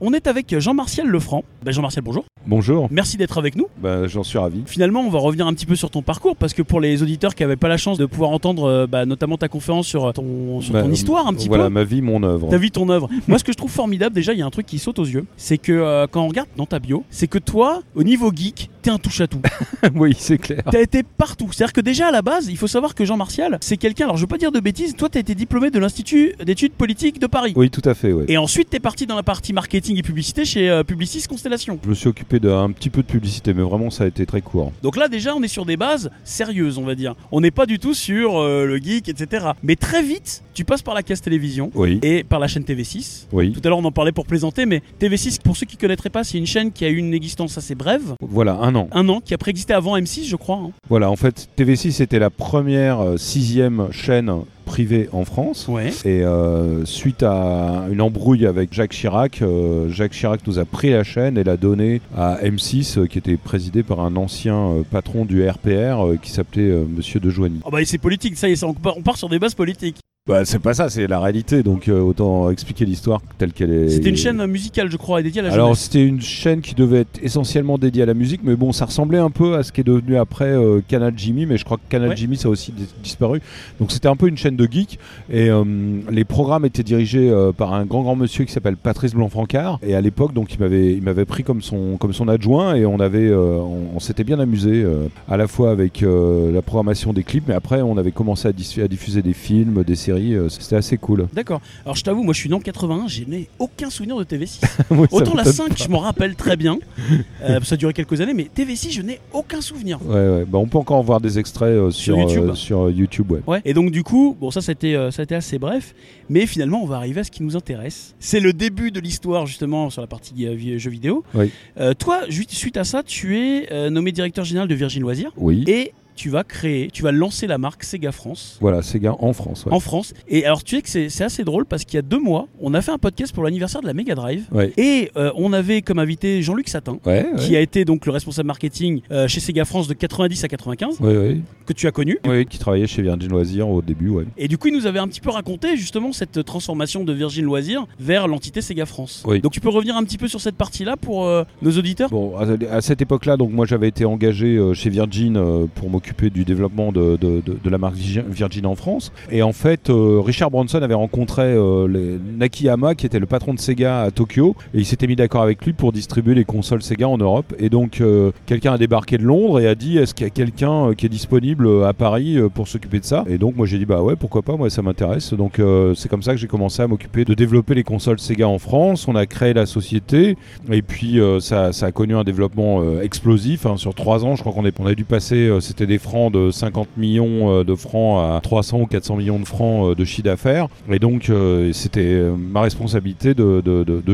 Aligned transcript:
on 0.00 0.12
est 0.12 0.26
avec 0.26 0.58
Jean-Martial 0.58 1.06
Lefranc. 1.06 1.44
Ben, 1.64 1.72
Jean-Martial, 1.72 2.04
bonjour. 2.04 2.24
Bonjour, 2.46 2.86
Merci 2.92 3.16
d'être 3.16 3.38
avec 3.38 3.56
nous. 3.56 3.66
bah, 3.78 4.06
j'en 4.06 4.22
suis 4.22 4.38
ravi. 4.38 4.62
Finalement, 4.66 5.00
on 5.00 5.10
va 5.10 5.18
revenir 5.18 5.46
un 5.46 5.54
petit 5.54 5.66
peu 5.66 5.74
sur 5.74 5.90
ton 5.90 6.02
parcours 6.02 6.36
parce 6.36 6.54
que 6.54 6.62
pour 6.62 6.80
les 6.80 7.02
auditeurs 7.02 7.34
qui 7.34 7.42
n'avaient 7.42 7.56
pas 7.56 7.68
la 7.68 7.76
chance 7.76 7.98
de 7.98 8.06
pouvoir 8.06 8.30
entendre 8.30 8.64
euh, 8.64 8.86
bah, 8.86 9.04
notamment 9.04 9.36
ta 9.36 9.48
conférence 9.48 9.86
sur 9.86 10.12
ton, 10.12 10.60
sur 10.60 10.72
ton 10.72 10.90
histoire 10.92 11.26
un 11.26 11.34
petit 11.34 11.48
voilà, 11.48 11.64
peu. 11.64 11.70
ma 11.70 11.84
vie, 11.84 12.02
mon 12.02 12.22
œuvre. 12.22 12.48
Ta 12.48 12.58
vie, 12.58 12.70
ton 12.70 12.88
œuvre. 12.88 13.08
Moi, 13.28 13.38
ce 13.38 13.44
que 13.44 13.52
je 13.52 13.56
trouve 13.56 13.70
formidable, 13.70 14.14
déjà, 14.14 14.32
il 14.32 14.38
y 14.38 14.42
a 14.42 14.46
un 14.46 14.50
truc 14.50 14.66
qui 14.66 14.78
saute 14.78 14.98
aux 14.98 15.04
yeux. 15.04 15.26
C'est 15.36 15.58
que 15.58 15.72
euh, 15.72 16.06
quand 16.08 16.22
on 16.22 16.28
regarde 16.28 16.48
dans 16.56 16.66
ta 16.66 16.78
bio, 16.78 17.04
c'est 17.10 17.26
que 17.26 17.38
toi, 17.38 17.82
au 17.96 18.04
niveau 18.04 18.30
geek, 18.34 18.70
un 18.90 18.98
touche-à-tout. 18.98 19.40
oui, 19.94 20.14
c'est 20.18 20.38
clair. 20.38 20.62
T'as 20.70 20.80
été 20.80 21.02
partout. 21.02 21.48
C'est-à-dire 21.52 21.72
que 21.72 21.80
déjà, 21.80 22.08
à 22.08 22.10
la 22.10 22.22
base, 22.22 22.48
il 22.48 22.56
faut 22.56 22.66
savoir 22.66 22.94
que 22.94 23.04
Jean 23.04 23.16
Martial, 23.16 23.58
c'est 23.60 23.76
quelqu'un, 23.76 24.04
alors 24.04 24.16
je 24.16 24.22
veux 24.22 24.26
pas 24.26 24.38
dire 24.38 24.52
de 24.52 24.60
bêtises, 24.60 24.94
toi, 24.96 25.08
t'as 25.08 25.20
été 25.20 25.34
diplômé 25.34 25.70
de 25.70 25.78
l'Institut 25.78 26.34
d'études 26.44 26.72
politiques 26.72 27.18
de 27.20 27.26
Paris. 27.26 27.52
Oui, 27.56 27.70
tout 27.70 27.82
à 27.84 27.94
fait, 27.94 28.12
ouais. 28.12 28.24
Et 28.28 28.38
ensuite, 28.38 28.70
t'es 28.70 28.80
parti 28.80 29.06
dans 29.06 29.16
la 29.16 29.22
partie 29.22 29.52
marketing 29.52 29.98
et 29.98 30.02
publicité 30.02 30.44
chez 30.44 30.68
euh, 30.70 30.82
Publicis 30.84 31.24
Constellation. 31.28 31.78
Je 31.84 31.88
me 31.88 31.94
suis 31.94 32.08
occupé 32.08 32.40
d'un 32.40 32.70
petit 32.70 32.90
peu 32.90 33.02
de 33.02 33.06
publicité, 33.06 33.54
mais 33.54 33.62
vraiment, 33.62 33.90
ça 33.90 34.04
a 34.04 34.06
été 34.06 34.26
très 34.26 34.40
court. 34.40 34.72
Donc 34.82 34.96
là, 34.96 35.08
déjà, 35.08 35.34
on 35.34 35.42
est 35.42 35.48
sur 35.48 35.66
des 35.66 35.76
bases 35.76 36.10
sérieuses, 36.24 36.78
on 36.78 36.84
va 36.84 36.94
dire. 36.94 37.14
On 37.32 37.40
n'est 37.40 37.50
pas 37.50 37.66
du 37.66 37.78
tout 37.78 37.94
sur 37.94 38.38
euh, 38.38 38.64
le 38.66 38.76
geek, 38.78 39.08
etc. 39.08 39.46
Mais 39.62 39.76
très 39.76 40.02
vite, 40.02 40.42
tu 40.54 40.64
passes 40.64 40.82
par 40.82 40.94
la 40.94 41.02
caisse 41.02 41.20
télévision 41.22 41.70
Oui, 41.74 41.98
et 42.02 42.24
par 42.24 42.38
la 42.38 42.46
chaîne 42.48 42.62
TV6. 42.62 43.26
oui. 43.32 43.52
Tout 43.52 43.60
à 43.64 43.68
l'heure, 43.68 43.78
on 43.78 43.84
en 43.84 43.92
parlait 43.92 44.12
pour 44.12 44.26
plaisanter, 44.26 44.66
mais 44.66 44.82
TV6, 45.00 45.40
pour 45.42 45.56
ceux 45.56 45.66
qui 45.66 45.76
connaîtraient 45.76 46.10
pas, 46.10 46.24
c'est 46.24 46.38
une 46.38 46.46
chaîne 46.46 46.70
qui 46.72 46.84
a 46.84 46.88
eu 46.88 46.96
une 46.96 47.14
existence 47.14 47.56
assez 47.58 47.74
brève. 47.74 48.14
Voilà, 48.20 48.54
un 48.60 48.74
an. 48.76 48.88
Un 48.92 49.08
an, 49.08 49.20
qui 49.20 49.34
a 49.34 49.38
préexisté 49.38 49.72
avant 49.74 49.96
M6, 49.98 50.28
je 50.28 50.36
crois. 50.36 50.56
hein. 50.58 50.70
Voilà, 50.88 51.10
en 51.10 51.16
fait, 51.16 51.48
TV6 51.58 52.00
était 52.02 52.20
la 52.20 52.30
première 52.30 53.00
euh, 53.00 53.16
sixième 53.16 53.88
chaîne 53.90 54.30
privée 54.64 55.08
en 55.12 55.24
France. 55.24 55.66
Ouais. 55.68 55.90
Et 56.04 56.22
euh, 56.22 56.84
suite 56.84 57.22
à 57.24 57.86
une 57.90 58.00
embrouille 58.00 58.46
avec 58.46 58.72
Jacques 58.72 58.92
Chirac, 58.92 59.42
euh, 59.42 59.88
Jacques 59.90 60.12
Chirac 60.12 60.40
nous 60.46 60.58
a 60.58 60.64
pris 60.64 60.90
la 60.90 61.02
chaîne 61.04 61.36
et 61.38 61.44
l'a 61.44 61.56
donnée 61.56 62.00
à 62.16 62.38
M6, 62.42 62.98
euh, 62.98 63.06
qui 63.06 63.18
était 63.18 63.36
présidé 63.36 63.82
par 63.82 64.00
un 64.00 64.14
ancien 64.16 64.84
patron 64.90 65.24
du 65.24 65.48
RPR 65.48 66.20
qui 66.22 66.30
s'appelait 66.30 66.72
Monsieur 66.88 67.20
De 67.20 67.30
Joigny. 67.30 67.60
Oh 67.64 67.70
bah, 67.70 67.78
c'est 67.84 67.98
politique, 67.98 68.36
ça 68.36 68.48
y 68.48 68.52
est, 68.52 68.56
ça, 68.56 68.66
on 68.66 69.02
part 69.02 69.16
sur 69.16 69.28
des 69.28 69.38
bases 69.38 69.54
politiques. 69.54 69.96
Bah, 70.26 70.44
c'est 70.44 70.58
pas 70.58 70.74
ça, 70.74 70.88
c'est 70.88 71.06
la 71.06 71.20
réalité, 71.20 71.62
donc 71.62 71.86
euh, 71.86 72.00
autant 72.00 72.50
expliquer 72.50 72.84
l'histoire 72.84 73.20
telle 73.38 73.52
qu'elle 73.52 73.72
est. 73.72 73.90
C'était 73.90 74.08
une 74.08 74.16
chaîne 74.16 74.44
musicale, 74.46 74.90
je 74.90 74.96
crois, 74.96 75.20
et 75.20 75.22
dédiée 75.22 75.40
à 75.40 75.44
la 75.44 75.52
Alors 75.52 75.68
jeunesse. 75.68 75.82
c'était 75.84 76.04
une 76.04 76.20
chaîne 76.20 76.62
qui 76.62 76.74
devait 76.74 77.02
être 77.02 77.20
essentiellement 77.22 77.78
dédiée 77.78 78.02
à 78.02 78.06
la 78.06 78.14
musique, 78.14 78.40
mais 78.42 78.56
bon, 78.56 78.72
ça 78.72 78.86
ressemblait 78.86 79.20
un 79.20 79.30
peu 79.30 79.54
à 79.54 79.62
ce 79.62 79.70
qui 79.70 79.82
est 79.82 79.84
devenu 79.84 80.16
après 80.16 80.48
euh, 80.48 80.80
Canal 80.88 81.12
Jimmy, 81.16 81.46
mais 81.46 81.56
je 81.58 81.64
crois 81.64 81.76
que 81.76 81.82
Canal 81.88 82.08
Ouais. 82.08 82.16
Jimmy 82.16 82.36
ça 82.36 82.48
a 82.48 82.50
aussi 82.50 82.72
dis- 82.72 82.88
disparu. 83.04 83.40
Donc 83.78 83.92
c'était 83.92 84.08
un 84.08 84.16
peu 84.16 84.26
une 84.26 84.36
chaîne 84.36 84.56
de 84.56 84.66
geeks, 84.68 84.98
et 85.30 85.48
euh, 85.48 85.62
les 86.10 86.24
programmes 86.24 86.64
étaient 86.64 86.82
dirigés 86.82 87.32
par 87.56 87.72
un 87.72 87.84
grand 87.84 88.02
grand 88.02 88.16
monsieur 88.16 88.44
qui 88.44 88.52
s'appelle 88.52 88.76
Patrice 88.76 89.14
Blanc-Francard, 89.14 89.78
et 89.86 89.94
à 89.94 90.00
l'époque 90.00 90.32
donc 90.34 90.52
il 90.54 90.58
m'avait 90.58 90.92
il 90.92 91.02
m'avait 91.02 91.24
pris 91.24 91.44
comme 91.44 91.62
son 91.62 91.98
comme 91.98 92.12
son 92.12 92.26
adjoint, 92.26 92.74
et 92.74 92.84
on 92.84 92.98
avait 92.98 93.32
on, 93.32 93.90
on 93.94 94.00
s'était 94.00 94.24
bien 94.24 94.40
amusé 94.40 94.84
à 95.28 95.36
la 95.36 95.46
fois 95.46 95.70
avec 95.70 96.02
la 96.02 96.62
programmation 96.62 97.12
des 97.12 97.22
clips, 97.22 97.44
mais 97.46 97.54
après 97.54 97.80
on 97.80 97.96
avait 97.96 98.10
commencé 98.10 98.48
à 98.48 98.52
diffuser 98.52 99.22
des 99.22 99.32
films, 99.32 99.84
des 99.84 99.94
séries, 99.94 100.15
euh, 100.18 100.48
c'était 100.48 100.76
assez 100.76 100.96
cool. 100.96 101.28
D'accord. 101.32 101.60
Alors 101.84 101.96
je 101.96 102.02
t'avoue, 102.04 102.22
moi 102.22 102.34
je 102.34 102.40
suis 102.40 102.48
né 102.48 102.54
en 102.54 102.60
81, 102.60 103.08
je 103.08 103.24
n'ai 103.24 103.48
aucun 103.58 103.90
souvenir 103.90 104.16
de 104.16 104.24
TV6. 104.24 104.60
Moi, 104.90 105.06
Autant 105.10 105.34
la 105.34 105.44
m'étonne 105.44 105.68
5, 105.68 105.82
je 105.82 105.88
m'en 105.88 105.98
rappelle 105.98 106.34
très 106.34 106.56
bien. 106.56 106.78
Euh, 107.42 107.60
ça 107.62 107.74
a 107.74 107.78
duré 107.78 107.92
quelques 107.92 108.20
années, 108.20 108.34
mais 108.34 108.48
TV6, 108.54 108.92
je 108.92 109.02
n'ai 109.02 109.20
aucun 109.32 109.60
souvenir. 109.60 110.00
Ouais, 110.04 110.14
ouais. 110.14 110.44
Bah, 110.46 110.58
on 110.58 110.66
peut 110.66 110.78
encore 110.78 111.02
voir 111.02 111.20
des 111.20 111.38
extraits 111.38 111.68
euh, 111.68 111.90
Sur 111.90 112.16
sur, 112.16 112.28
YouTube 112.28 112.54
sur 112.54 112.90
YouTube, 112.90 113.30
ouais. 113.30 113.40
Ouais. 113.46 113.62
Et 113.64 113.74
donc 113.74 113.90
du 113.90 114.02
coup, 114.02 114.36
bon 114.40 114.50
ça 114.50 114.60
c'était 114.60 114.94
ça 115.10 115.22
a 115.22 115.24
été 115.24 115.34
assez 115.34 115.58
bref, 115.58 115.94
mais 116.28 116.46
finalement 116.46 116.82
on 116.82 116.86
va 116.86 116.96
arriver 116.96 117.20
à 117.20 117.24
ce 117.24 117.30
qui 117.30 117.42
nous 117.42 117.56
intéresse. 117.56 118.14
C'est 118.18 118.40
le 118.40 118.52
début 118.52 118.90
de 118.90 119.00
l'histoire 119.00 119.46
justement 119.46 119.90
sur 119.90 120.00
la 120.00 120.08
partie 120.08 120.48
jeux 120.78 120.90
vidéo. 120.90 121.24
Oui. 121.34 121.52
Toi, 121.98 122.22
suite 122.28 122.76
à 122.76 122.84
ça, 122.84 123.02
tu 123.02 123.38
es 123.38 123.90
nommé 123.90 124.12
directeur 124.12 124.44
général 124.44 124.68
de 124.68 124.74
Virgin 124.74 125.02
Loisirs 125.02 125.32
Oui. 125.36 125.64
et 125.66 125.92
tu 126.16 126.30
vas 126.30 126.42
créer, 126.44 126.88
tu 126.92 127.02
vas 127.02 127.12
lancer 127.12 127.46
la 127.46 127.58
marque 127.58 127.84
Sega 127.84 128.10
France. 128.10 128.58
Voilà, 128.60 128.82
Sega 128.82 129.14
en 129.18 129.32
France. 129.32 129.64
Ouais. 129.66 129.72
En 129.72 129.80
France. 129.80 130.14
Et 130.28 130.44
alors, 130.46 130.64
tu 130.64 130.76
sais 130.76 130.82
que 130.82 131.08
c'est 131.10 131.24
assez 131.24 131.44
drôle 131.44 131.66
parce 131.66 131.84
qu'il 131.84 131.94
y 131.96 131.98
a 131.98 132.02
deux 132.02 132.18
mois, 132.18 132.48
on 132.60 132.74
a 132.74 132.80
fait 132.82 132.90
un 132.92 132.98
podcast 132.98 133.32
pour 133.34 133.44
l'anniversaire 133.44 133.82
de 133.82 133.86
la 133.86 133.92
Mega 133.94 134.14
Drive. 134.14 134.44
Ouais. 134.50 134.72
Et 134.76 135.10
euh, 135.16 135.30
on 135.36 135.52
avait 135.52 135.82
comme 135.82 135.98
invité 135.98 136.42
Jean-Luc 136.42 136.68
Satin, 136.68 136.98
Ouais, 137.04 137.26
qui 137.38 137.54
a 137.54 137.60
été 137.60 137.84
donc 137.84 138.06
le 138.06 138.12
responsable 138.12 138.46
marketing 138.46 139.02
euh, 139.10 139.28
chez 139.28 139.40
Sega 139.40 139.64
France 139.66 139.86
de 139.88 139.94
90 139.94 140.42
à 140.44 140.48
95, 140.48 141.00
Ouais, 141.00 141.16
ouais. 141.16 141.36
que 141.66 141.72
tu 141.74 141.86
as 141.86 141.92
connu. 141.92 142.18
Ouais, 142.26 142.46
qui 142.46 142.58
travaillait 142.58 142.86
chez 142.86 143.02
Virgin 143.02 143.28
Loisirs 143.30 143.68
au 143.68 143.82
début, 143.82 144.08
ouais. 144.08 144.24
Et 144.38 144.48
du 144.48 144.56
coup, 144.58 144.68
il 144.68 144.74
nous 144.74 144.86
avait 144.86 144.98
un 144.98 145.08
petit 145.08 145.20
peu 145.20 145.30
raconté 145.30 145.76
justement 145.76 146.12
cette 146.12 146.44
transformation 146.44 147.04
de 147.04 147.12
Virgin 147.12 147.44
Loisirs 147.44 147.86
vers 148.00 148.26
l'entité 148.26 148.62
Sega 148.62 148.86
France. 148.86 149.22
Oui. 149.26 149.40
Donc 149.40 149.52
tu 149.52 149.60
peux 149.60 149.68
revenir 149.68 149.96
un 149.96 150.04
petit 150.04 150.18
peu 150.18 150.28
sur 150.28 150.40
cette 150.40 150.56
partie-là 150.56 150.96
pour 150.96 151.26
euh, 151.26 151.44
nos 151.60 151.72
auditeurs? 151.72 152.08
Bon, 152.08 152.34
à, 152.36 152.46
à 152.74 152.80
cette 152.80 153.02
époque-là, 153.02 153.36
donc 153.36 153.50
moi 153.52 153.66
j'avais 153.66 153.88
été 153.88 154.06
engagé 154.06 154.58
chez 154.74 154.88
Virgin 154.88 155.66
pour 155.74 155.90
m'occuper 155.90 156.05
du 156.32 156.44
développement 156.44 156.92
de, 156.92 157.16
de- 157.16 157.42
de- 157.44 157.70
la 157.70 157.78
marque 157.78 157.96
Virgin 157.96 158.66
en 158.66 158.74
France. 158.74 159.12
Et 159.30 159.42
en 159.42 159.52
fait, 159.52 159.90
euh, 159.90 160.20
Richard 160.20 160.50
Branson 160.50 160.80
avait 160.82 160.94
rencontré 160.94 161.42
euh, 161.42 161.88
les- 161.88 162.18
Nakayama, 162.38 162.94
qui 162.94 163.06
était 163.06 163.18
le 163.18 163.26
patron 163.26 163.54
de 163.54 163.58
Sega 163.58 164.02
à 164.02 164.10
Tokyo, 164.10 164.54
et 164.74 164.78
il 164.78 164.84
s'était 164.86 165.06
mis 165.06 165.16
d'accord 165.16 165.42
avec 165.42 165.64
lui 165.64 165.72
pour 165.72 165.92
distribuer 165.92 166.34
les 166.34 166.44
consoles 166.44 166.82
Sega 166.82 167.08
en 167.08 167.18
Europe. 167.18 167.54
Et 167.58 167.68
donc, 167.70 168.00
euh, 168.00 168.30
quelqu'un 168.46 168.74
a 168.74 168.78
débarqué 168.78 169.18
de 169.18 169.24
Londres 169.24 169.60
et 169.60 169.66
a 169.66 169.74
dit 169.74 169.98
Est-ce 169.98 170.14
qu'il 170.14 170.24
y 170.24 170.26
a 170.26 170.30
quelqu'un 170.30 170.94
qui 170.96 171.06
est 171.06 171.10
disponible 171.10 171.84
à 171.84 171.92
Paris 171.92 172.38
pour 172.54 172.68
s'occuper 172.68 173.00
de 173.00 173.04
ça? 173.04 173.24
Et 173.28 173.38
donc, 173.38 173.56
moi 173.56 173.66
j'ai 173.66 173.78
dit 173.78 173.86
Bah 173.86 174.02
ouais, 174.02 174.16
pourquoi 174.16 174.42
pas, 174.42 174.56
moi 174.56 174.70
ça 174.70 174.82
m'intéresse. 174.82 175.34
Donc, 175.34 175.60
c'est 175.94 176.08
comme 176.08 176.22
ça 176.22 176.32
que 176.32 176.38
j'ai 176.38 176.46
commencé 176.46 176.82
à 176.82 176.86
m'occuper 176.86 177.24
de 177.24 177.34
développer 177.34 177.74
les 177.74 177.82
consoles 177.84 178.18
Sega 178.18 178.46
en 178.48 178.58
France. 178.58 179.06
On 179.08 179.16
a 179.16 179.26
créé 179.26 179.52
la 179.54 179.66
société. 179.66 180.36
Et 180.70 180.82
puis 180.82 181.18
ça, 181.40 181.72
ça 181.72 181.86
a 181.86 181.92
connu 181.92 182.14
un 182.14 182.24
développement 182.24 182.82
explosif. 183.00 183.66
hein. 183.66 183.76
Sur 183.76 183.94
trois 183.94 184.24
ans, 184.24 184.36
je 184.36 184.42
crois 184.42 184.52
qu'on 184.52 184.86
a 184.86 184.94
dû 184.94 185.04
passer, 185.04 185.50
c'était 185.60 185.86
des 185.86 185.95
francs 185.98 186.32
de 186.32 186.50
50 186.50 186.96
millions 186.96 187.50
euh, 187.50 187.64
de 187.64 187.74
francs 187.74 188.36
à 188.36 188.40
300 188.40 188.80
ou 188.80 188.86
400 188.86 189.16
millions 189.16 189.38
de 189.38 189.44
francs 189.44 189.96
de 189.96 190.04
chiffre 190.04 190.24
d'affaires. 190.24 190.68
Et 190.90 190.98
donc 190.98 191.28
euh, 191.28 191.72
c'était 191.72 192.00
euh, 192.00 192.34
ma 192.36 192.62
responsabilité 192.62 193.34
de, 193.34 193.62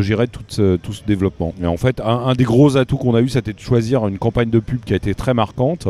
gérer 0.03 0.27
tout 0.29 0.43
ce, 0.49 0.79
développement. 1.07 1.55
Et 1.63 1.67
en 1.67 1.77
fait, 1.77 2.01
un, 2.01 2.35
des 2.35 2.45
gros 2.45 2.77
atouts 2.77 2.97
qu'on 2.97 3.15
a 3.15 3.21
eu, 3.21 3.29
c'était 3.29 3.53
de 3.53 3.61
choisir 3.61 4.07
une 4.09 4.19
campagne 4.19 4.51
de 4.51 4.59
pub 4.59 4.81
qui 4.85 4.93
a 4.93 4.97
été 4.97 5.15
très 5.15 5.35
marquante, 5.35 5.89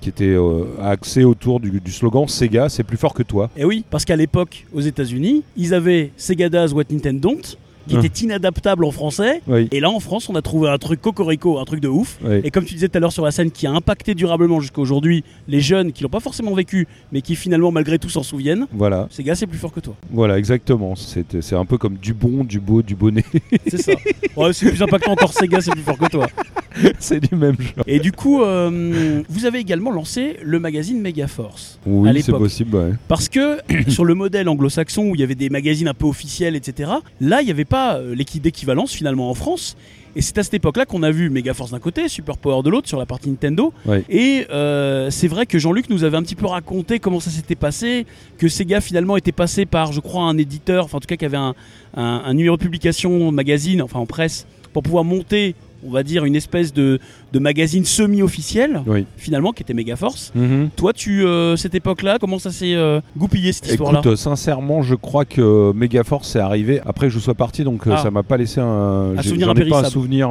qui 0.00 0.08
était 0.08 0.36
axée 0.80 1.24
autour 1.24 1.60
du, 1.60 1.80
slogan 1.90 2.28
Sega, 2.28 2.68
c'est 2.68 2.84
plus 2.84 2.96
fort 2.96 3.12
que 3.12 3.22
toi. 3.22 3.50
Et 3.56 3.64
oui, 3.64 3.84
parce 3.90 4.04
qu'à 4.04 4.16
l'époque, 4.16 4.66
aux 4.72 4.80
États-Unis, 4.80 5.42
ils 5.56 5.74
avaient 5.74 6.12
Sega 6.16 6.48
Does 6.48 6.72
What 6.72 6.84
Nintendo 6.90 7.20
Don't, 7.24 7.56
qui 7.88 7.96
était 7.96 8.24
inadaptable 8.24 8.84
en 8.84 8.90
français. 8.90 9.42
Oui. 9.46 9.68
Et 9.72 9.80
là, 9.80 9.90
en 9.90 10.00
France, 10.00 10.28
on 10.28 10.34
a 10.34 10.42
trouvé 10.42 10.68
un 10.68 10.78
truc 10.78 11.00
cocorico, 11.00 11.58
un 11.58 11.64
truc 11.64 11.80
de 11.80 11.88
ouf. 11.88 12.18
Oui. 12.24 12.40
Et 12.44 12.50
comme 12.50 12.64
tu 12.64 12.74
disais 12.74 12.88
tout 12.88 12.96
à 12.98 13.00
l'heure 13.00 13.12
sur 13.12 13.24
la 13.24 13.30
scène, 13.30 13.50
qui 13.50 13.66
a 13.66 13.70
impacté 13.70 14.14
durablement 14.14 14.60
jusqu'à 14.60 14.80
aujourd'hui 14.80 15.24
les 15.48 15.60
jeunes 15.60 15.92
qui 15.92 16.02
l'ont 16.02 16.08
pas 16.08 16.20
forcément 16.20 16.54
vécu, 16.54 16.86
mais 17.12 17.20
qui 17.20 17.36
finalement, 17.36 17.70
malgré 17.70 17.98
tout, 17.98 18.08
s'en 18.08 18.22
souviennent. 18.22 18.66
Voilà, 18.72 19.06
Sega, 19.10 19.34
c'est 19.34 19.46
plus 19.46 19.58
fort 19.58 19.72
que 19.72 19.80
toi. 19.80 19.94
voilà, 20.10 20.38
exactement. 20.38 20.94
C'est 20.96 21.54
un 21.54 21.64
peu 21.64 21.78
comme 21.78 21.96
du 21.96 22.14
bon, 22.14 22.44
du 22.44 22.60
beau, 22.60 22.82
du 22.82 22.94
bonnet. 22.94 23.24
C'est 23.66 23.80
ça. 23.80 23.92
Ouais, 24.36 24.52
c'est 24.52 24.68
plus 24.68 24.82
impactant 24.82 25.12
encore 25.12 25.32
Sega, 25.32 25.60
c'est 25.60 25.70
plus 25.70 25.82
fort 25.82 25.98
que 25.98 26.08
toi. 26.08 26.26
c'est 26.98 27.20
du 27.20 27.36
même 27.36 27.56
genre. 27.60 27.84
Et 27.86 27.98
du 27.98 28.12
coup, 28.12 28.42
euh, 28.42 29.22
vous 29.28 29.46
avez 29.46 29.58
également 29.58 29.90
lancé 29.90 30.36
le 30.42 30.58
magazine 30.58 31.00
Megaforce. 31.00 31.78
Oui, 31.86 32.22
c'est 32.22 32.32
possible, 32.32 32.76
ouais. 32.76 32.92
Parce 33.08 33.28
que 33.28 33.58
sur 33.88 34.04
le 34.04 34.14
modèle 34.14 34.48
anglo-saxon 34.48 35.10
où 35.10 35.14
il 35.14 35.20
y 35.20 35.24
avait 35.24 35.34
des 35.34 35.50
magazines 35.50 35.88
un 35.88 35.94
peu 35.94 36.06
officiels, 36.06 36.56
etc., 36.56 36.90
là, 37.20 37.42
il 37.42 37.44
n'y 37.44 37.50
avait 37.50 37.64
pas 37.64 37.73
euh, 37.76 38.14
l'équi- 38.14 38.40
d'équivalence 38.40 38.92
finalement 38.92 39.30
en 39.30 39.34
France. 39.34 39.76
Et 40.16 40.22
c'est 40.22 40.38
à 40.38 40.44
cette 40.44 40.54
époque-là 40.54 40.86
qu'on 40.86 41.02
a 41.02 41.10
vu 41.10 41.28
Megaforce 41.28 41.72
d'un 41.72 41.80
côté, 41.80 42.06
Super 42.08 42.38
Power 42.38 42.62
de 42.62 42.70
l'autre 42.70 42.86
sur 42.86 42.98
la 43.00 43.04
partie 43.06 43.28
Nintendo. 43.28 43.72
Ouais. 43.84 44.04
Et 44.08 44.46
euh, 44.50 45.10
c'est 45.10 45.26
vrai 45.26 45.44
que 45.44 45.58
Jean-Luc 45.58 45.90
nous 45.90 46.04
avait 46.04 46.16
un 46.16 46.22
petit 46.22 46.36
peu 46.36 46.46
raconté 46.46 47.00
comment 47.00 47.18
ça 47.18 47.30
s'était 47.30 47.56
passé, 47.56 48.06
que 48.38 48.46
Sega 48.46 48.80
finalement 48.80 49.16
était 49.16 49.32
passé 49.32 49.66
par, 49.66 49.92
je 49.92 49.98
crois, 49.98 50.22
un 50.22 50.38
éditeur, 50.38 50.84
enfin 50.84 50.98
en 50.98 51.00
tout 51.00 51.08
cas 51.08 51.16
qui 51.16 51.24
avait 51.24 51.36
un, 51.36 51.54
un- 51.96 52.22
un 52.24 52.34
numéro 52.34 52.56
de 52.56 52.62
publication 52.62 53.32
magazine, 53.32 53.82
enfin 53.82 53.98
en 53.98 54.06
presse, 54.06 54.46
pour 54.72 54.84
pouvoir 54.84 55.02
monter, 55.02 55.56
on 55.84 55.90
va 55.90 56.04
dire, 56.04 56.24
une 56.24 56.36
espèce 56.36 56.72
de, 56.72 57.00
de 57.34 57.38
magazine 57.40 57.84
semi-officiel, 57.84 58.82
Oui. 58.86 59.06
finalement, 59.16 59.52
qui 59.52 59.62
était 59.64 59.74
Megaforce. 59.74 60.32
Mhm. 60.36 60.70
Toi, 60.76 60.92
tu, 60.92 61.26
euh, 61.26 61.56
cette 61.56 61.74
époque-là, 61.74 62.18
comment 62.20 62.38
ça 62.38 62.52
s'est 62.52 62.74
euh, 62.74 63.00
goupillé 63.16 63.52
cette 63.52 63.66
histoire-là? 63.68 63.98
Écoute, 63.98 64.12
euh, 64.12 64.16
sincèrement, 64.16 64.82
je 64.82 64.94
crois 64.94 65.24
que 65.24 65.72
Megaforce 65.72 66.36
est 66.36 66.40
arrivé 66.40 66.80
après 66.86 67.08
que 67.08 67.12
je 67.12 67.18
sois 67.18 67.34
parti, 67.34 67.64
donc 67.64 67.82
Ah. 67.90 67.96
ça 67.98 68.10
m'a 68.12 68.22
pas 68.22 68.36
laissé 68.36 68.60
un, 68.60 69.14
Un 69.18 69.22
souvenir 69.22 69.50
ai 69.50 69.68
pas 69.68 69.80
un 69.80 69.90
souvenir 69.90 70.30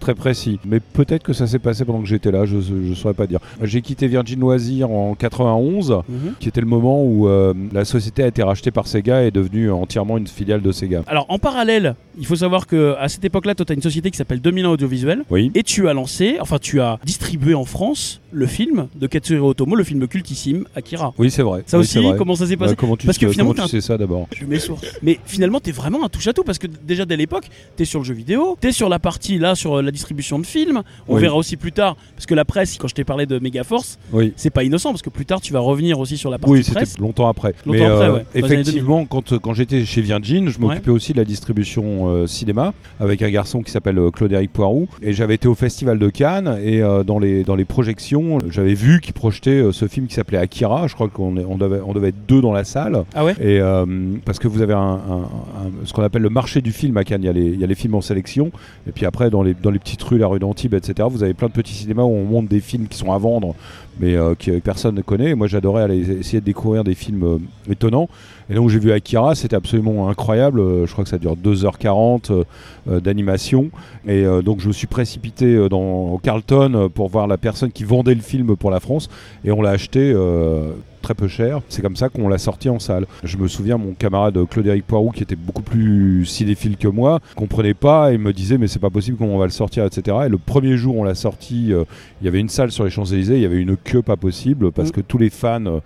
très 0.00 0.14
précis. 0.14 0.60
Mais 0.64 0.78
peut-être 0.80 1.24
que 1.24 1.32
ça 1.32 1.46
s'est 1.48 1.58
passé 1.58 1.84
pendant 1.84 2.00
que 2.00 2.08
j'étais 2.08 2.30
là, 2.30 2.46
je, 2.46 2.56
je 2.60 2.94
saurais 2.94 3.14
pas 3.14 3.26
dire. 3.26 3.40
J'ai 3.62 3.82
quitté 3.82 4.06
Virgin 4.06 4.38
Loisirs 4.40 4.90
en 4.90 5.14
91, 5.14 5.90
Mhm. 6.08 6.34
qui 6.38 6.48
était 6.48 6.60
le 6.60 6.66
moment 6.66 7.02
où 7.04 7.28
la 7.72 7.84
société 7.84 8.22
a 8.22 8.28
été 8.28 8.42
rachetée 8.44 8.70
par 8.70 8.86
Sega 8.86 9.24
et 9.24 9.26
est 9.28 9.30
devenue 9.30 9.70
entièrement 9.70 10.18
une 10.18 10.26
filiale 10.28 10.62
de 10.62 10.70
Sega. 10.72 11.02
Alors 11.08 11.26
en 11.28 11.38
parallèle, 11.38 11.94
il 12.18 12.26
faut 12.26 12.36
savoir 12.36 12.66
que 12.66 12.94
à 12.98 13.08
cette 13.08 13.24
époque-là, 13.24 13.54
toi, 13.54 13.64
tu 13.66 13.72
as 13.72 13.74
une 13.74 13.82
société 13.82 14.10
qui 14.10 14.16
s'appelle 14.16 14.40
2001 14.40 14.68
audiovisuel. 14.70 15.22
Oui. 15.30 15.50
Et 15.54 15.62
tu 15.62 15.88
as 15.88 15.92
lancé, 15.92 16.27
enfin 16.40 16.58
tu 16.58 16.80
as 16.80 16.98
distribué 17.04 17.54
en 17.54 17.64
France 17.64 18.20
le 18.30 18.46
film 18.46 18.88
de 18.94 19.06
Katsuhiro 19.06 19.50
Otomo, 19.50 19.74
le 19.74 19.84
film 19.84 20.06
cultissime 20.06 20.64
Akira. 20.74 21.14
Oui, 21.18 21.30
c'est 21.30 21.42
vrai. 21.42 21.62
Ça 21.66 21.78
Oui, 21.78 21.82
aussi, 21.84 21.98
comment 22.16 22.34
ça 22.34 22.46
s'est 22.46 22.56
passé 22.56 22.70
Ouais, 22.72 22.76
comment 22.76 22.96
tu, 22.96 23.06
Parce 23.06 23.18
que 23.18 23.26
sais- 23.26 23.32
finalement, 23.32 23.54
tu 23.54 23.66
sais 23.68 23.80
ça 23.80 23.96
d'abord 23.96 24.26
Je 24.36 24.44
mets 24.44 24.58
source. 24.58 24.82
Mais 25.02 25.18
finalement, 25.24 25.60
t'es 25.60 25.72
vraiment 25.72 26.04
un 26.04 26.08
touche 26.08 26.26
à 26.28 26.32
tout 26.32 26.44
parce 26.44 26.58
que 26.58 26.66
déjà 26.66 27.04
dès 27.06 27.16
l'époque, 27.16 27.44
t'es 27.76 27.84
sur 27.84 28.00
le 28.00 28.04
jeu 28.04 28.14
vidéo, 28.14 28.56
t'es 28.60 28.72
sur 28.72 28.88
la 28.88 28.98
partie 28.98 29.38
là 29.38 29.54
sur 29.54 29.78
euh, 29.78 29.82
la 29.82 29.90
distribution 29.90 30.38
de 30.38 30.46
films. 30.46 30.82
On 31.08 31.14
Oui. 31.16 31.20
verra 31.22 31.36
aussi 31.36 31.56
plus 31.56 31.72
tard 31.72 31.96
parce 32.14 32.26
que 32.26 32.34
la 32.34 32.44
presse, 32.44 32.76
quand 32.78 32.88
je 32.88 32.94
t'ai 32.94 33.04
parlé 33.04 33.26
de 33.26 33.38
Megaforce, 33.38 33.98
Oui. 34.12 34.32
c'est 34.36 34.50
pas 34.50 34.64
innocent 34.64 34.90
parce 34.90 35.02
que 35.02 35.10
plus 35.10 35.26
tard 35.26 35.40
tu 35.40 35.52
vas 35.52 35.60
revenir 35.60 35.98
aussi 35.98 36.16
sur 36.16 36.30
la 36.30 36.38
partie 36.38 36.52
Oui, 36.52 36.64
c'était 36.64 36.84
longtemps 37.00 37.28
après. 37.28 37.54
Longtemps 37.66 37.78
Mais 37.78 37.84
après, 37.84 38.04
euh, 38.08 38.14
ouais, 38.14 38.24
effectivement, 38.34 39.04
quand, 39.06 39.38
quand 39.38 39.54
j'étais 39.54 39.84
chez 39.84 40.00
Virgin, 40.02 40.48
je 40.48 40.58
m'occupais 40.58 40.90
aussi 40.90 41.12
de 41.12 41.18
la 41.18 41.24
distribution 41.24 42.08
euh, 42.08 42.26
cinéma 42.26 42.74
avec 43.00 43.22
un 43.22 43.30
garçon 43.30 43.62
qui 43.62 43.70
s'appelle 43.70 43.98
euh, 43.98 44.10
Claude-Éric 44.10 44.52
Poirou. 44.52 44.88
Et 45.02 45.12
j'avais 45.12 45.34
été 45.36 45.48
au 45.48 45.54
Festival 45.54 45.98
de 45.98 46.08
Cannes 46.10 46.58
et 46.62 46.82
euh, 46.82 47.04
dans, 47.04 47.18
les, 47.18 47.44
dans 47.44 47.54
les 47.56 47.64
projections, 47.64 48.17
j'avais 48.50 48.74
vu 48.74 49.00
qu'il 49.00 49.12
projetait 49.14 49.50
euh, 49.62 49.72
ce 49.72 49.86
film 49.88 50.06
qui 50.06 50.14
s'appelait 50.14 50.38
Akira. 50.38 50.86
Je 50.86 50.94
crois 50.94 51.08
qu'on 51.08 51.36
on 51.36 51.56
devait, 51.56 51.80
on 51.86 51.92
devait 51.92 52.08
être 52.08 52.26
deux 52.26 52.40
dans 52.40 52.52
la 52.52 52.64
salle. 52.64 53.04
Ah 53.14 53.24
ouais? 53.24 53.32
Et 53.40 53.60
euh, 53.60 53.84
parce 54.24 54.38
que 54.38 54.48
vous 54.48 54.62
avez 54.62 54.74
un, 54.74 54.78
un- 54.78 55.22
un- 55.22 55.84
ce 55.84 55.92
qu'on 55.92 56.02
appelle 56.02 56.22
le 56.22 56.30
marché 56.30 56.60
du 56.60 56.72
film 56.72 56.96
à 56.96 57.04
Cannes. 57.04 57.22
Il 57.22 57.26
y, 57.26 57.28
a 57.28 57.32
les, 57.32 57.46
il 57.46 57.60
y 57.60 57.64
a 57.64 57.66
les 57.66 57.74
films 57.74 57.94
en 57.94 58.00
sélection. 58.00 58.50
Et 58.88 58.92
puis 58.92 59.06
après, 59.06 59.30
dans 59.30 59.42
les, 59.42 59.54
dans 59.54 59.70
les 59.70 59.78
petites 59.78 60.02
rues, 60.02 60.18
la 60.18 60.26
rue 60.26 60.38
d'Antibes, 60.38 60.74
etc., 60.74 61.08
vous 61.10 61.22
avez 61.22 61.34
plein 61.34 61.48
de 61.48 61.52
petits 61.52 61.74
cinémas 61.74 62.02
où 62.04 62.12
on 62.14 62.24
monte 62.24 62.48
des 62.48 62.60
films 62.60 62.86
qui 62.88 62.96
sont 62.98 63.12
à 63.12 63.18
vendre, 63.18 63.54
mais 64.00 64.14
euh, 64.16 64.34
que 64.34 64.58
personne 64.60 64.94
ne 64.94 65.02
connaît. 65.02 65.30
Et 65.30 65.34
moi, 65.34 65.46
j'adorais 65.46 65.82
aller 65.82 65.98
essayer 66.20 66.40
de 66.40 66.46
découvrir 66.46 66.84
des 66.84 66.94
films 66.94 67.24
euh, 67.24 67.38
étonnants. 67.72 68.08
Et 68.50 68.58
où 68.58 68.70
j'ai 68.70 68.78
vu 68.78 68.92
Akira, 68.92 69.34
c'était 69.34 69.56
absolument 69.56 70.08
incroyable. 70.08 70.62
Je 70.86 70.90
crois 70.90 71.04
que 71.04 71.10
ça 71.10 71.18
dure 71.18 71.36
2h40 71.36 72.32
euh, 72.32 72.44
euh, 72.90 73.00
d'animation. 73.00 73.70
Et 74.06 74.24
donc, 74.42 74.60
je 74.60 74.68
me 74.68 74.72
suis 74.72 74.86
précipité 74.86 75.68
dans 75.68 76.12
au 76.14 76.18
Carlton 76.18 76.88
pour 76.94 77.08
voir 77.10 77.26
la 77.26 77.36
personne 77.36 77.70
qui 77.70 77.84
vendait 77.84 78.07
le 78.14 78.20
film 78.22 78.56
pour 78.56 78.70
la 78.70 78.80
France. 78.80 79.08
Et 79.44 79.50
on 79.52 79.62
l'a 79.62 79.70
acheté. 79.70 80.12
euh, 80.14 80.72
très 81.00 81.14
peu 81.14 81.28
cher. 81.28 81.60
C'est 81.68 81.80
comme 81.80 81.94
ça 81.94 82.08
qu'on 82.08 82.28
l'a 82.28 82.38
sorti 82.38 82.68
en 82.68 82.80
salle. 82.80 83.06
Je 83.22 83.36
me 83.36 83.46
souviens, 83.46 83.78
mon 83.78 83.94
camarade 83.94 84.36
Claude-Éric 84.50 84.84
Poirou, 84.84 85.12
qui 85.12 85.22
était 85.22 85.36
beaucoup 85.36 85.62
plus 85.62 86.26
cinéphile 86.26 86.76
que 86.76 86.88
moi, 86.88 87.20
comprenait 87.36 87.72
pas 87.72 88.12
et 88.12 88.18
me 88.18 88.32
disait 88.32 88.58
mais 88.58 88.66
c'est 88.66 88.80
pas 88.80 88.90
possible 88.90 89.16
comment 89.16 89.36
on 89.36 89.38
va 89.38 89.44
le 89.46 89.52
sortir, 89.52 89.84
etc. 89.84 90.16
Et 90.26 90.28
le 90.28 90.38
premier 90.38 90.76
jour 90.76 90.96
on 90.96 91.04
l'a 91.04 91.14
sorti, 91.14 91.72
euh, 91.72 91.84
il 92.20 92.24
y 92.24 92.28
avait 92.28 92.40
une 92.40 92.48
salle 92.48 92.72
sur 92.72 92.82
les 92.82 92.90
Champs-Élysées, 92.90 93.36
il 93.36 93.42
y 93.42 93.46
avait 93.46 93.60
une 93.60 93.76
queue 93.76 94.02
pas 94.02 94.16
possible 94.16 94.72
parce 94.72 94.88
Mm. 94.88 94.92
que 94.92 95.00
tous 95.02 95.18
les 95.18 95.30
fans 95.30 95.64
euh, 95.66 95.80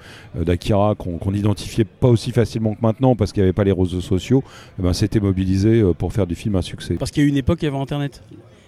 d'Akira 0.45 0.95
qu'on 0.97 1.19
qu'on 1.19 1.35
identifiait 1.35 1.85
pas 1.85 2.09
aussi 2.09 2.33
facilement 2.33 2.73
que 2.75 2.81
maintenant 2.81 3.15
parce 3.15 3.33
qu'il 3.33 3.43
n'y 3.43 3.49
avait 3.49 3.53
pas 3.53 3.65
les 3.65 3.73
réseaux 3.73 4.01
sociaux, 4.01 4.43
eh 4.79 4.83
ben, 4.83 4.95
s'étaient 4.95 5.21
mobilisés 5.21 5.83
euh, 5.83 5.93
pour 5.93 6.15
faire 6.15 6.27
du 6.27 6.35
film 6.35 6.57
un 6.57 6.63
succès. 6.63 6.95
Parce 6.95 7.11
qu'il 7.11 7.23
y 7.23 7.27
a 7.27 7.29
eu 7.29 7.31
une 7.31 7.37
époque, 7.37 7.59
il 7.61 7.67
y 7.67 7.69
avait 7.69 7.77
Internet. 7.77 8.23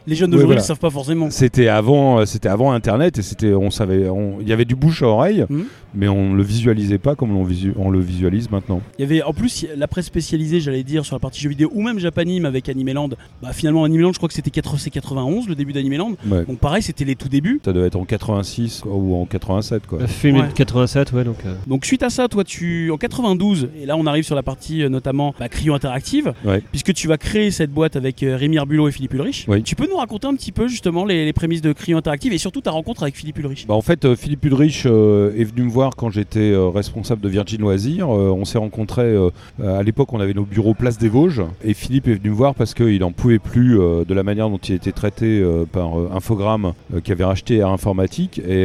Les 0.07 0.15
jeunes 0.15 0.31
d'aujourd'hui 0.31 0.57
ne 0.57 0.61
voilà. 0.61 0.67
savent 0.67 0.79
pas 0.79 0.91
forcément. 0.91 1.31
C'était 1.31 1.69
avant, 1.69 2.19
euh, 2.21 2.25
c'était 2.27 2.49
avant 2.49 2.73
Internet 2.73 3.19
et 3.19 3.23
c'était, 3.23 3.55
on 3.55 3.71
savait, 3.71 4.07
il 4.41 4.49
y 4.49 4.53
avait 4.53 4.65
du 4.67 4.75
bouche 4.77 5.03
à 5.03 5.07
oreille, 5.07 5.45
Mhm. 5.49 5.65
mais 5.95 6.09
on 6.09 6.35
le 6.35 6.43
visualisait 6.43 6.99
pas 6.99 7.15
comme 7.15 7.35
on, 7.37 7.43
visu- 7.45 7.73
on 7.77 7.91
le 7.91 8.01
visualise 8.01 8.51
maintenant. 8.51 8.81
Il 8.99 9.03
y 9.03 9.05
avait 9.05 9.23
en 9.23 9.33
plus 9.33 9.67
la 9.77 9.89
presse 9.89 10.07
spécialisée, 10.07 10.61
j'allais 10.61 10.83
dire, 10.83 11.05
sur 11.07 11.15
la 11.17 11.21
partie 11.21 11.41
jeux 11.41 11.49
vidéo 11.49 11.71
ou 11.75 11.83
même 11.83 11.99
Japanime 11.99 12.45
avec 12.45 12.69
Animeland. 12.69 13.11
Bah, 13.43 13.53
finalement, 13.53 13.85
Animeland, 13.85 14.13
je 14.13 14.19
crois 14.19 14.29
que 14.29 14.35
c'était 14.35 14.51
4 14.51 14.79
c'est 14.79 14.91
91, 14.91 15.49
le 15.49 15.55
début 15.55 15.73
d'Animeland. 15.73 16.13
Ouais. 16.31 16.45
Donc 16.45 16.59
pareil, 16.59 16.83
c'était 16.83 17.05
les 17.05 17.15
tout 17.17 17.29
débuts. 17.29 17.61
Ça 17.65 17.73
devait 17.73 17.87
être 17.87 17.97
en 17.97 18.05
86 18.05 18.81
quoi, 18.83 18.93
ou 18.95 19.15
en 19.15 19.25
87 19.27 19.87
quoi. 19.87 20.01
Le 20.01 20.07
film 20.07 20.37
Ouais. 20.37 20.45
est 20.45 20.49
de 20.49 20.53
87, 20.53 21.13
ouais, 21.13 21.25
donc. 21.25 21.37
euh, 21.47 21.55
Donc 21.67 21.85
suite 21.87 22.03
à 22.03 22.11
ça, 22.11 22.29
toi, 22.29 22.45
tu 22.45 22.91
en 22.91 22.99
92, 22.99 23.69
et 23.81 23.87
là 23.87 23.97
on 23.97 24.07
arrive 24.07 24.25
sur 24.25 24.35
la 24.35 24.43
partie 24.43 24.83
euh, 24.83 24.89
notamment 24.89 25.35
bah, 25.39 25.49
Cryo 25.49 25.73
Interactive, 25.75 26.33
Ouais. 26.45 26.63
puisque 26.71 26.93
tu 26.93 27.09
vas 27.09 27.17
créer 27.17 27.51
cette 27.51 27.71
boîte 27.71 27.97
avec 27.97 28.23
euh, 28.23 28.37
Rémi 28.37 28.59
Arbulot 28.59 28.89
et 28.89 28.93
Philippe 28.93 29.15
Ulrich. 29.15 29.47
Tu 29.65 29.77
peux 29.77 29.87
nous 29.89 29.94
raconter 29.99 30.27
un 30.27 30.35
petit 30.35 30.53
peu 30.53 30.69
justement 30.69 31.05
les, 31.05 31.33
prémices 31.33 31.63
de 31.63 31.73
Cryo 31.73 31.97
Interactive 31.97 32.33
et 32.33 32.39
surtout 32.39 32.61
ta 32.61 32.71
rencontre 32.71 33.03
avec 33.03 33.17
Philippe 33.17 33.39
Ulrich? 33.39 33.67
Bah, 33.67 33.75
en 33.75 33.83
fait, 33.83 34.05
euh, 34.05 34.17
Philippe 34.17 34.45
Ulrich 34.45 34.85
euh, 34.87 35.35
est 35.37 35.45
venu 35.45 35.63
me 35.63 35.71
voir 35.71 35.97
quand 35.97 36.11
j'étais 36.11 36.53
euh, 36.53 36.69
responsable 36.69 37.21
de 37.21 37.29
Virgin 37.29 37.61
Loisirs. 37.61 38.09
On 38.09 38.45
s'est 38.45 38.59
rencontrés 38.59 39.15
à 39.63 39.83
l'époque, 39.83 40.13
on 40.13 40.21
avait 40.21 40.35
nos 40.35 40.45
bureaux 40.45 40.75
Place 40.75 40.99
des 40.99 41.09
Vosges. 41.09 41.43
Et 41.65 41.75
Philippe 41.75 42.09
est 42.09 42.15
venu 42.15 42.31
me 42.31 42.35
voir 42.35 42.55
parce 42.55 42.75
qu'il 42.75 42.99
n'en 43.01 43.13
pouvait 43.13 43.39
plus 43.39 43.77
de 43.77 44.15
la 44.15 44.23
manière 44.23 44.51
dont 44.51 44.59
il 44.59 44.75
était 44.75 44.93
traité 44.93 45.43
par 45.73 45.95
Infogrames 46.15 46.73
qui 47.03 47.13
avait 47.13 47.25
racheté 47.25 47.57
Air 47.57 47.69
Informatique. 47.69 48.41
Et, 48.47 48.65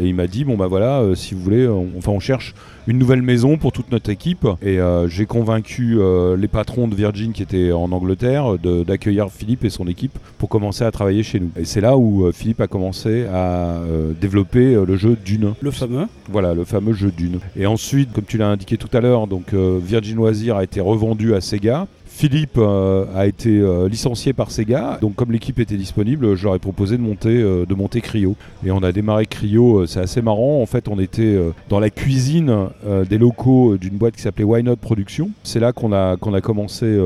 il 0.00 0.14
m'a 0.14 0.26
dit 0.26 0.44
bon 0.44 0.56
bah 0.56 0.66
voilà, 0.66 1.04
si 1.14 1.34
vous 1.34 1.42
voulez, 1.42 1.68
enfin 1.96 2.12
on 2.12 2.20
cherche 2.20 2.54
une 2.86 2.98
nouvelle 2.98 3.22
maison 3.22 3.56
pour 3.56 3.72
toute 3.72 3.90
notre 3.90 4.10
équipe. 4.10 4.46
Et 4.62 4.80
euh, 4.80 5.08
j'ai 5.08 5.26
convaincu 5.26 5.98
euh, 5.98 6.36
les 6.36 6.48
patrons 6.48 6.88
de 6.88 6.94
Virgin 6.94 7.32
qui 7.32 7.42
étaient 7.42 7.72
en 7.72 7.92
Angleterre 7.92 8.56
d'accueillir 8.86 9.30
Philippe 9.30 9.64
et 9.64 9.70
son 9.70 9.86
équipe 9.86 10.18
pour 10.38 10.48
commencer 10.48 10.84
à 10.84 10.90
travailler 10.90 11.22
chez 11.22 11.40
nous. 11.40 11.50
Et 11.56 11.64
c'est 11.64 11.80
là 11.80 11.96
où 11.96 12.26
euh, 12.26 12.32
Philippe 12.32 12.60
a 12.60 12.66
commencé 12.66 13.26
à 13.26 13.80
développer 14.20 14.74
le 14.74 14.96
jeu 14.96 15.16
Dune. 15.24 15.54
Le 15.60 15.70
fameux. 15.70 16.06
Voilà, 16.28 16.54
le 16.54 16.64
fameux 16.64 16.92
jeu 16.92 17.10
Dune. 17.10 17.38
Et 17.56 17.66
ensuite, 17.66 18.12
comme 18.12 18.24
tu 18.24 18.38
l'as 18.38 18.48
indiqué 18.48 18.76
tout 18.76 18.88
à 18.92 19.00
l'heure, 19.00 19.26
donc 19.26 19.54
Virgin 19.54 20.16
Loisirs 20.16 20.56
a 20.56 20.64
été 20.64 20.80
revendu 20.80 21.34
à 21.34 21.40
Sega. 21.40 21.86
Philippe 22.20 22.58
euh, 22.58 23.06
a 23.16 23.26
été 23.26 23.48
euh, 23.48 23.88
licencié 23.88 24.34
par 24.34 24.50
Sega, 24.50 24.98
donc 25.00 25.14
comme 25.14 25.32
l'équipe 25.32 25.58
était 25.58 25.78
disponible, 25.78 26.34
je 26.34 26.44
leur 26.44 26.54
ai 26.54 26.58
proposé 26.58 26.98
de 26.98 27.02
monter, 27.02 27.30
euh, 27.30 27.64
de 27.64 27.74
monter 27.74 28.02
Cryo. 28.02 28.36
Et 28.62 28.70
on 28.70 28.82
a 28.82 28.92
démarré 28.92 29.24
Cryo, 29.24 29.86
c'est 29.86 30.00
assez 30.00 30.20
marrant. 30.20 30.60
En 30.60 30.66
fait, 30.66 30.88
on 30.88 30.98
était 30.98 31.38
dans 31.70 31.80
la 31.80 31.88
cuisine 31.88 32.68
des 33.08 33.16
locaux 33.16 33.78
d'une 33.78 33.96
boîte 33.96 34.16
qui 34.16 34.20
s'appelait 34.20 34.44
Why 34.44 34.62
Not 34.62 34.76
Production. 34.76 35.30
C'est 35.44 35.60
là 35.60 35.72
qu'on 35.72 35.94
a, 35.94 36.18
commencé 36.42 37.00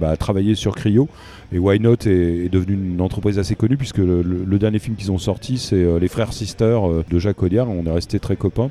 bah, 0.00 0.08
à 0.08 0.16
travailler 0.16 0.54
sur 0.54 0.74
Cryo. 0.74 1.06
Et 1.52 1.58
Why 1.58 1.78
Not 1.78 2.06
est, 2.06 2.46
est 2.46 2.48
devenu 2.48 2.74
une 2.74 3.00
entreprise 3.00 3.38
assez 3.38 3.54
connue 3.54 3.76
puisque 3.76 3.98
le, 3.98 4.58
dernier 4.58 4.78
film 4.78 4.96
qu'ils 4.96 5.12
ont 5.12 5.18
sorti, 5.18 5.58
c'est 5.58 6.00
Les 6.00 6.08
Frères 6.08 6.32
Sister 6.32 6.78
euh, 6.82 7.02
de 7.08 7.18
Jacques 7.18 7.42
Audiard. 7.42 7.68
On 7.68 7.86
est 7.86 7.92
resté 7.92 8.18
très 8.18 8.36
copains. 8.36 8.70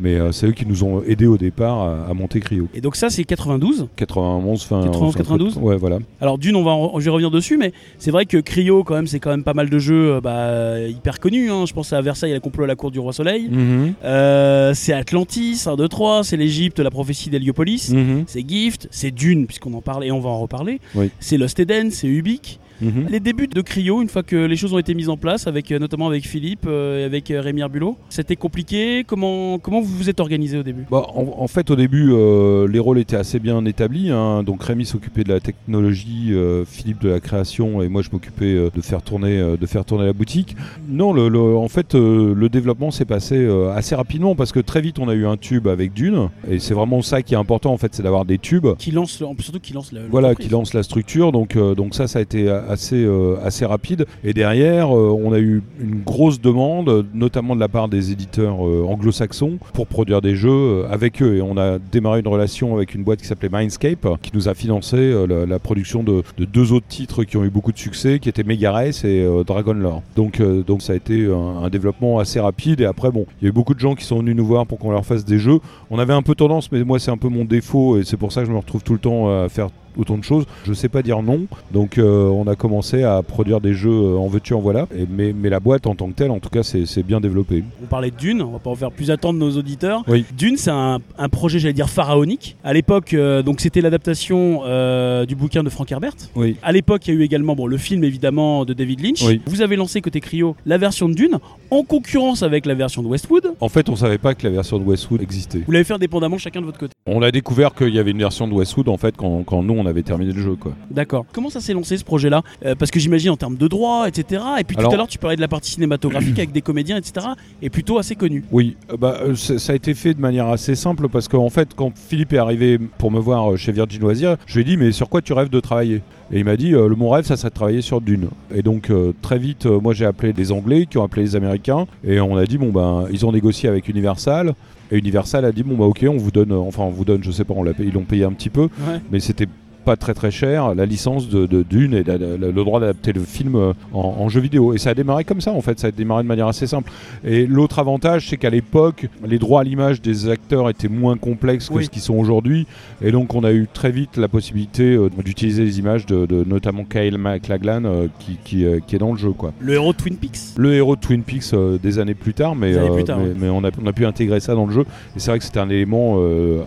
Mais 0.00 0.14
euh, 0.14 0.32
c'est 0.32 0.46
eux 0.46 0.52
qui 0.52 0.64
nous 0.66 0.84
ont 0.84 1.02
aidés 1.04 1.26
au 1.26 1.36
départ 1.36 1.78
à, 1.80 2.06
à 2.10 2.14
monter 2.14 2.40
Cryo. 2.40 2.68
Et 2.74 2.80
donc 2.80 2.94
ça, 2.96 3.10
c'est 3.10 3.24
92. 3.24 3.88
91, 3.96 4.62
fin. 4.64 4.80
91, 4.82 5.12
fin- 5.12 5.18
92? 5.18 5.58
Ouais, 5.58 5.76
voilà. 5.76 5.98
Alors 6.20 6.38
d'une, 6.38 6.56
on 6.56 6.62
va, 6.62 6.70
en- 6.72 6.98
je 7.00 7.04
vais 7.04 7.10
revenir 7.10 7.30
dessus, 7.30 7.56
mais 7.56 7.72
c'est 7.98 8.10
vrai 8.10 8.24
que 8.26 8.38
Cryo, 8.38 8.84
quand 8.84 8.94
même, 8.94 9.06
c'est 9.06 9.18
quand 9.20 9.30
même 9.30 9.44
pas 9.44 9.54
mal 9.54 9.68
de 9.70 9.78
jeux 9.78 10.14
euh, 10.14 10.20
bah, 10.20 10.80
hyper 10.88 11.18
connus. 11.20 11.50
hein. 11.50 11.64
Je 11.66 11.72
pense 11.72 11.92
à 11.92 12.00
Versailles, 12.00 12.32
la 12.32 12.40
complot 12.40 12.64
à 12.64 12.66
la 12.68 12.76
cour 12.76 12.90
du 12.90 12.98
roi 12.98 13.12
Soleil. 13.12 13.48
Mhm. 13.50 13.94
Euh, 14.04 14.72
c'est 14.74 14.92
Atlantis, 14.92 15.62
1, 15.66 15.76
2, 15.76 15.88
3. 15.88 16.24
C'est 16.24 16.36
l'Égypte, 16.36 16.78
la 16.80 16.90
prophétie 16.90 17.30
d'Héliopolis. 17.30 17.90
Mhm. 17.92 18.24
C'est 18.26 18.48
Gift, 18.48 18.88
c'est 18.90 19.10
Dune, 19.10 19.46
puisqu'on 19.46 19.74
en 19.74 19.80
parle 19.82 20.04
et 20.04 20.12
on 20.12 20.20
va 20.20 20.30
en 20.30 20.38
reparler. 20.40 20.80
Oui. 20.94 21.10
C'est 21.20 21.38
Lost 21.38 21.58
Eden, 21.60 21.90
c'est 21.90 22.06
Ubik. 22.06 22.60
Mhm. 22.80 23.06
Les 23.10 23.20
débuts 23.20 23.46
de 23.48 23.60
Cryo, 23.60 24.02
une 24.02 24.08
fois 24.08 24.22
que 24.22 24.36
les 24.36 24.56
choses 24.56 24.72
ont 24.72 24.78
été 24.78 24.94
mises 24.94 25.08
en 25.08 25.16
place, 25.16 25.46
avec, 25.46 25.70
euh, 25.72 25.78
notamment 25.78 26.06
avec 26.06 26.26
Philippe 26.26 26.66
euh, 26.66 27.00
et 27.00 27.04
avec 27.04 27.30
euh, 27.30 27.40
Rémi 27.40 27.62
Arbulot, 27.62 27.96
c'était 28.08 28.36
compliqué. 28.36 29.04
Comment, 29.06 29.58
comment 29.58 29.80
vous 29.80 29.96
vous 29.96 30.08
êtes 30.10 30.20
organisé 30.20 30.58
au 30.58 30.62
début? 30.62 30.84
Bah, 30.90 31.06
en, 31.14 31.26
en 31.38 31.48
fait, 31.48 31.70
au 31.70 31.76
début, 31.76 32.10
euh, 32.12 32.68
les 32.68 32.78
rôles 32.78 32.98
étaient 32.98 33.16
assez 33.16 33.38
bien 33.38 33.64
établis. 33.64 34.10
hein. 34.10 34.42
Donc 34.42 34.62
Rémi 34.62 34.84
s'occupait 34.86 35.24
de 35.24 35.30
la 35.32 35.40
technologie, 35.40 36.28
euh, 36.32 36.64
Philippe 36.64 37.02
de 37.02 37.08
la 37.08 37.20
création, 37.20 37.82
et 37.82 37.88
moi 37.88 38.02
je 38.02 38.08
m'occupais 38.12 38.44
euh, 38.54 38.70
de 38.74 38.80
faire 38.80 39.02
tourner, 39.02 39.56
de 39.60 39.66
faire 39.66 39.84
tourner 39.84 40.06
la 40.06 40.12
boutique. 40.12 40.56
Non, 40.88 41.12
le, 41.12 41.28
le- 41.28 41.56
en 41.56 41.68
fait, 41.68 41.94
le 41.94 42.48
développement 42.48 42.90
s'est 42.90 43.04
passé 43.04 43.46
assez 43.74 43.94
rapidement 43.94 44.34
parce 44.34 44.52
que 44.52 44.60
très 44.60 44.80
vite 44.80 44.98
on 44.98 45.08
a 45.08 45.14
eu 45.14 45.26
un 45.26 45.36
tube 45.36 45.66
avec 45.68 45.92
Dune, 45.92 46.28
et 46.50 46.58
c'est 46.58 46.74
vraiment 46.74 47.02
ça 47.02 47.22
qui 47.22 47.34
est 47.34 47.36
important 47.36 47.72
en 47.72 47.76
fait, 47.78 47.94
c'est 47.94 48.02
d'avoir 48.02 48.24
des 48.24 48.38
tubes. 48.38 48.66
Qui 48.78 48.90
lance, 48.90 49.12
surtout 49.40 49.60
qui 49.60 49.72
lance 49.72 49.92
la. 49.92 50.00
Voilà, 50.10 50.34
qui 50.34 50.48
lance 50.48 50.74
la 50.74 50.82
structure. 50.82 51.32
Donc, 51.32 51.56
donc 51.56 51.94
ça, 51.94 52.06
ça 52.06 52.18
a 52.18 52.22
été 52.22 52.48
assez, 52.68 53.04
euh, 53.04 53.36
assez 53.42 53.64
rapide. 53.64 54.06
Et 54.24 54.32
derrière, 54.32 54.96
euh, 54.96 55.10
on 55.10 55.32
a 55.32 55.38
eu 55.38 55.62
une 55.80 56.02
grosse 56.02 56.40
demande, 56.40 57.06
notamment 57.14 57.54
de 57.54 57.60
la 57.60 57.68
part 57.68 57.88
des 57.88 58.12
éditeurs 58.12 58.66
euh, 58.66 58.84
anglo-saxons, 58.86 59.58
pour 59.72 59.86
produire 59.86 60.20
des 60.20 60.36
jeux 60.36 60.84
avec 60.90 61.22
eux. 61.22 61.36
Et 61.36 61.42
on 61.42 61.56
a 61.56 61.78
démarré 61.78 62.20
une 62.20 62.28
relation 62.28 62.74
avec 62.76 62.94
une 62.94 63.02
boîte 63.02 63.20
qui 63.20 63.26
s'appelait 63.26 63.48
Mindscape, 63.48 64.06
qui 64.22 64.30
nous 64.34 64.48
a 64.48 64.54
financé 64.54 65.14
la, 65.28 65.58
production 65.58 66.02
de, 66.02 66.22
de 66.36 66.44
deux 66.44 66.72
autres 66.72 66.86
titres 66.86 67.24
qui 67.24 67.36
ont 67.36 67.44
eu 67.44 67.50
beaucoup 67.50 67.72
de 67.72 67.78
succès, 67.78 68.18
qui 68.18 68.28
étaient 68.28 68.44
Mega 68.44 68.70
Race 68.70 69.04
et 69.04 69.26
Dragon 69.46 69.72
Lore. 69.72 70.02
Donc, 70.14 70.40
donc 70.40 70.82
ça 70.82 70.92
a 70.92 70.96
été 70.96 71.26
un, 71.26 71.64
un 71.64 71.68
développement 71.68 72.18
assez 72.18 72.38
rapide. 72.38 72.80
Et 72.80 72.84
après, 72.84 73.10
bon, 73.10 73.26
il 73.40 73.44
y 73.44 73.46
a 73.46 73.50
eu 73.50 73.52
beaucoup 73.52 73.74
de 73.74 73.80
gens 73.80 73.94
qui 73.94 74.04
sont 74.04 74.18
venus 74.18 74.36
nous 74.36 74.46
voir 74.46 74.66
pour 74.66 74.78
qu'on 74.78 74.90
leur 74.90 75.04
fasse 75.04 75.24
des 75.24 75.38
jeux. 75.38 75.58
On 75.90 75.98
avait 75.98 76.12
un 76.12 76.22
peu 76.22 76.34
tendance, 76.34 76.70
mais 76.70 76.84
moi 76.84 76.98
c'est 76.98 77.10
un 77.10 77.16
peu 77.16 77.28
mon 77.28 77.44
défaut 77.44 77.98
et 77.98 78.04
c'est 78.04 78.16
pour 78.16 78.32
ça 78.32 78.42
que 78.42 78.46
je 78.46 78.52
me 78.52 78.58
retrouve 78.58 78.82
tout 78.82 78.92
le 78.92 78.98
temps 78.98 79.28
à 79.44 79.48
faire 79.48 79.68
autant 79.96 80.18
de 80.18 80.24
choses. 80.24 80.44
Je 80.64 80.72
sais 80.72 80.88
pas 80.88 81.02
dire 81.02 81.22
non, 81.22 81.46
donc 81.72 81.98
euh, 81.98 82.28
on 82.28 82.46
a 82.46 82.56
commencé 82.56 83.02
à 83.02 83.22
produire 83.22 83.60
des 83.60 83.74
jeux 83.74 83.90
euh, 83.90 84.16
en 84.16 84.26
veux-tu 84.28 84.54
en 84.54 84.60
voilà. 84.60 84.86
Et, 84.96 85.06
mais, 85.08 85.32
mais 85.32 85.48
la 85.48 85.60
boîte 85.60 85.86
en 85.86 85.94
tant 85.94 86.08
que 86.08 86.14
telle, 86.14 86.30
en 86.30 86.38
tout 86.38 86.50
cas, 86.50 86.62
c'est 86.62 86.86
c'est 86.86 87.02
bien 87.02 87.20
développé. 87.20 87.64
On 87.82 87.86
parlait 87.86 88.10
de 88.10 88.16
Dune, 88.16 88.42
on 88.42 88.52
va 88.52 88.58
pas 88.58 88.70
en 88.70 88.76
faire 88.76 88.90
plus 88.90 89.10
attendre 89.10 89.38
nos 89.38 89.50
auditeurs. 89.56 90.02
Oui. 90.08 90.24
Dune, 90.36 90.56
c'est 90.56 90.70
un, 90.70 90.98
un 91.18 91.28
projet, 91.28 91.58
j'allais 91.58 91.74
dire, 91.74 91.88
pharaonique. 91.88 92.56
À 92.64 92.72
l'époque, 92.72 93.14
euh, 93.14 93.42
donc 93.42 93.60
c'était 93.60 93.80
l'adaptation 93.80 94.62
euh, 94.64 95.26
du 95.26 95.34
bouquin 95.34 95.62
de 95.62 95.70
Frank 95.70 95.90
Herbert. 95.90 96.14
Oui. 96.34 96.56
À 96.62 96.72
l'époque, 96.72 97.06
il 97.06 97.14
y 97.14 97.16
a 97.16 97.20
eu 97.20 97.22
également 97.24 97.54
bon, 97.54 97.66
le 97.66 97.76
film 97.76 98.04
évidemment 98.04 98.64
de 98.64 98.72
David 98.72 99.00
Lynch. 99.00 99.22
Oui. 99.22 99.40
Vous 99.46 99.62
avez 99.62 99.76
lancé 99.76 100.00
côté 100.00 100.20
Cryo 100.20 100.56
la 100.66 100.78
version 100.78 101.08
de 101.08 101.14
Dune 101.14 101.38
en 101.70 101.82
concurrence 101.82 102.42
avec 102.42 102.66
la 102.66 102.74
version 102.74 103.02
de 103.02 103.08
Westwood. 103.08 103.52
En 103.60 103.68
fait, 103.68 103.88
on 103.88 103.96
savait 103.96 104.18
pas 104.18 104.34
que 104.34 104.46
la 104.46 104.52
version 104.52 104.78
de 104.78 104.84
Westwood 104.84 105.22
existait. 105.22 105.62
Vous 105.66 105.72
l'avez 105.72 105.84
fait 105.84 105.94
indépendamment 105.94 106.38
chacun 106.38 106.60
de 106.60 106.66
votre 106.66 106.78
côté. 106.78 106.92
On 107.06 107.22
a 107.22 107.30
découvert 107.30 107.74
qu'il 107.74 107.94
y 107.94 107.98
avait 107.98 108.10
une 108.10 108.18
version 108.18 108.48
de 108.48 108.52
Westwood 108.52 108.88
en 108.88 108.96
fait 108.96 109.16
quand, 109.16 109.42
quand 109.44 109.62
nous 109.62 109.77
on 109.78 109.86
avait 109.86 110.02
terminé 110.02 110.32
le 110.32 110.42
jeu. 110.42 110.56
quoi. 110.56 110.72
D'accord. 110.90 111.24
Comment 111.32 111.50
ça 111.50 111.60
s'est 111.60 111.72
lancé 111.72 111.96
ce 111.96 112.04
projet-là? 112.04 112.42
Euh, 112.64 112.74
Parce 112.74 112.90
que 112.90 112.98
j'imagine 113.00 113.30
en 113.30 113.36
termes 113.36 113.56
de 113.56 113.68
droits, 113.68 114.08
etc. 114.08 114.42
Et 114.60 114.64
puis 114.64 114.76
Alors- 114.76 114.90
tout 114.90 114.94
à 114.94 114.98
l'heure, 114.98 115.08
tu 115.08 115.18
parlais 115.18 115.36
de 115.36 115.40
la 115.40 115.48
partie 115.48 115.70
cinématographique 115.70 116.38
avec 116.38 116.52
des 116.52 116.62
comédiens, 116.62 116.96
etc. 116.96 117.26
Et 117.62 117.70
plutôt 117.70 117.98
assez 117.98 118.14
connu. 118.14 118.44
Oui, 118.52 118.76
euh, 118.92 118.96
bah, 118.96 119.18
euh, 119.22 119.34
ça 119.34 119.72
a 119.72 119.76
été 119.76 119.94
fait 119.94 120.14
de 120.14 120.20
manière 120.20 120.46
assez 120.48 120.74
simple 120.74 121.08
parce 121.08 121.28
qu'en 121.28 121.50
fait, 121.50 121.70
quand 121.74 121.92
Philippe 121.96 122.32
est 122.32 122.38
arrivé 122.38 122.78
pour 122.98 123.10
me 123.10 123.18
voir 123.20 123.56
chez 123.56 123.72
Virgin 123.72 124.00
Loisirs, 124.00 124.36
je 124.46 124.54
lui 124.54 124.60
ai 124.62 124.64
dit 124.64 124.76
mais 124.76 124.92
sur 124.92 125.08
quoi 125.08 125.22
tu 125.22 125.32
rêves 125.32 125.50
de 125.50 125.60
travailler? 125.60 126.02
Et 126.30 126.40
il 126.40 126.44
m'a 126.44 126.56
dit 126.56 126.74
euh, 126.74 126.88
le 126.88 126.94
mon 126.94 127.08
rêve 127.10 127.24
ça 127.24 127.36
serait 127.38 127.48
de 127.48 127.54
travailler 127.54 127.80
sur 127.80 128.00
Dune. 128.02 128.28
Et 128.54 128.60
donc 128.62 128.90
euh, 128.90 129.12
très 129.22 129.38
vite, 129.38 129.64
euh, 129.66 129.80
moi 129.80 129.94
j'ai 129.94 130.04
appelé 130.04 130.32
des 130.34 130.52
Anglais 130.52 130.86
qui 130.88 130.98
ont 130.98 131.02
appelé 131.04 131.22
les 131.22 131.36
Américains 131.36 131.86
et 132.04 132.20
on 132.20 132.36
a 132.36 132.44
dit 132.44 132.58
bon 132.58 132.70
ben 132.70 133.06
ils 133.10 133.24
ont 133.24 133.32
négocié 133.32 133.68
avec 133.68 133.88
Universal. 133.88 134.54
Et 134.90 134.98
Universal 134.98 135.44
a 135.44 135.52
dit 135.52 135.62
bon 135.62 135.76
bah 135.76 135.84
ok 135.84 136.04
on 136.08 136.16
vous 136.16 136.30
donne, 136.30 136.52
euh, 136.52 136.56
enfin 136.58 136.82
on 136.84 136.90
vous 136.90 137.04
donne, 137.04 137.22
je 137.22 137.30
sais 137.30 137.44
pas, 137.44 137.54
on 137.54 137.62
l'a 137.62 137.74
payé- 137.74 137.88
ils 137.88 137.94
l'ont 137.94 138.04
payé 138.04 138.24
un 138.24 138.32
petit 138.32 138.50
peu, 138.50 138.62
Ouais. 138.62 139.00
mais 139.12 139.20
c'était 139.20 139.46
pas 139.88 139.96
très 139.96 140.12
très 140.12 140.30
cher 140.30 140.74
la 140.74 140.84
licence 140.84 141.30
de, 141.30 141.46
de 141.46 141.62
Dune 141.62 141.94
et 141.94 142.02
la- 142.04 142.18
la- 142.18 142.36
la- 142.36 142.48
le 142.48 142.64
droit 142.64 142.78
d'adapter 142.78 143.14
le 143.14 143.22
film 143.22 143.54
euh, 143.56 143.72
en, 143.94 144.16
en 144.18 144.28
jeu 144.28 144.38
vidéo 144.42 144.74
et 144.74 144.78
ça 144.78 144.90
a 144.90 144.94
démarré 144.94 145.24
comme 145.24 145.40
ça 145.40 145.50
en 145.52 145.62
fait 145.62 145.78
ça 145.80 145.86
a 145.86 145.90
démarré 145.90 146.22
de 146.24 146.28
manière 146.28 146.46
assez 146.46 146.66
simple 146.66 146.92
et 147.24 147.46
l'autre 147.46 147.78
avantage 147.78 148.28
c'est 148.28 148.36
qu'à 148.36 148.50
l'époque 148.50 149.06
les 149.26 149.38
droits 149.38 149.62
à 149.62 149.64
l'image 149.64 150.02
des 150.02 150.28
acteurs 150.28 150.68
étaient 150.68 150.88
moins 150.90 151.16
complexes 151.16 151.70
que 151.70 151.74
Oui. 151.74 151.84
ce 151.86 151.90
qu'ils 151.90 152.02
sont 152.02 152.16
aujourd'hui 152.16 152.66
et 153.00 153.12
donc 153.12 153.34
on 153.34 153.44
a 153.44 153.52
eu 153.52 153.66
très 153.72 153.90
vite 153.90 154.18
la 154.18 154.28
possibilité 154.28 154.94
euh, 154.94 155.08
d'utiliser 155.24 155.64
les 155.64 155.78
images 155.78 156.04
de, 156.04 156.26
de 156.26 156.44
notamment 156.44 156.84
Kyle 156.84 157.16
MacLachlan 157.16 157.84
euh, 157.86 158.06
qui, 158.18 158.36
qui, 158.44 158.66
euh, 158.66 158.80
qui 158.86 158.94
est 158.94 158.98
dans 158.98 159.12
le 159.12 159.18
jeu 159.18 159.30
quoi 159.30 159.54
Le 159.58 159.72
héros 159.72 159.92
de 159.94 159.96
Twin 159.96 160.16
Peaks? 160.16 160.38
Le 160.58 160.74
héros 160.74 160.96
de 160.96 161.00
Twin 161.00 161.22
Peaks 161.22 161.54
des 161.82 161.98
années 161.98 162.14
plus 162.14 162.34
tard, 162.34 162.54
mais, 162.54 162.72
plus 162.92 163.04
tard, 163.04 163.18
mais, 163.20 163.28
ouais. 163.28 163.34
mais 163.40 163.48
on, 163.48 163.64
a, 163.64 163.70
on 163.82 163.86
a 163.86 163.92
pu 163.94 164.04
intégrer 164.04 164.40
ça 164.40 164.54
dans 164.54 164.66
le 164.66 164.72
jeu. 164.72 164.82
Et 165.16 165.18
c'est 165.20 165.30
vrai 165.30 165.38
que 165.38 165.44
c'était 165.46 165.60
un 165.60 165.70
élément 165.70 166.18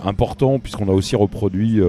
important, 0.06 0.60
puisqu'on 0.60 0.88
a 0.90 0.92
aussi 0.94 1.16
reproduit, 1.16 1.80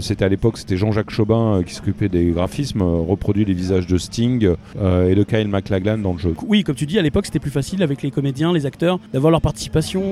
c'était 0.00 0.24
à 0.24 0.28
l'époque, 0.28 0.58
c'était 0.66 0.76
Jean-Jacques 0.78 1.10
Chaubin 1.10 1.58
euh, 1.58 1.62
qui 1.62 1.74
s'occupait 1.74 2.08
des 2.08 2.30
graphismes, 2.30 2.82
euh, 2.82 3.00
reproduit 3.08 3.44
les 3.44 3.54
visages 3.54 3.86
de 3.86 3.98
Sting 3.98 4.48
euh, 4.80 5.08
et 5.08 5.14
de 5.14 5.22
Kyle 5.22 5.46
MacLachlan 5.46 5.98
dans 5.98 6.12
le 6.12 6.18
jeu. 6.18 6.34
Oui, 6.48 6.64
comme 6.64 6.74
tu 6.74 6.86
dis, 6.86 6.98
à 6.98 7.02
l'époque, 7.02 7.26
c'était 7.26 7.38
plus 7.38 7.52
facile 7.52 7.84
avec 7.84 8.02
les 8.02 8.10
comédiens, 8.10 8.52
les 8.52 8.66
acteurs, 8.66 8.98
d'avoir 9.12 9.30
leur 9.30 9.40
participation. 9.40 10.02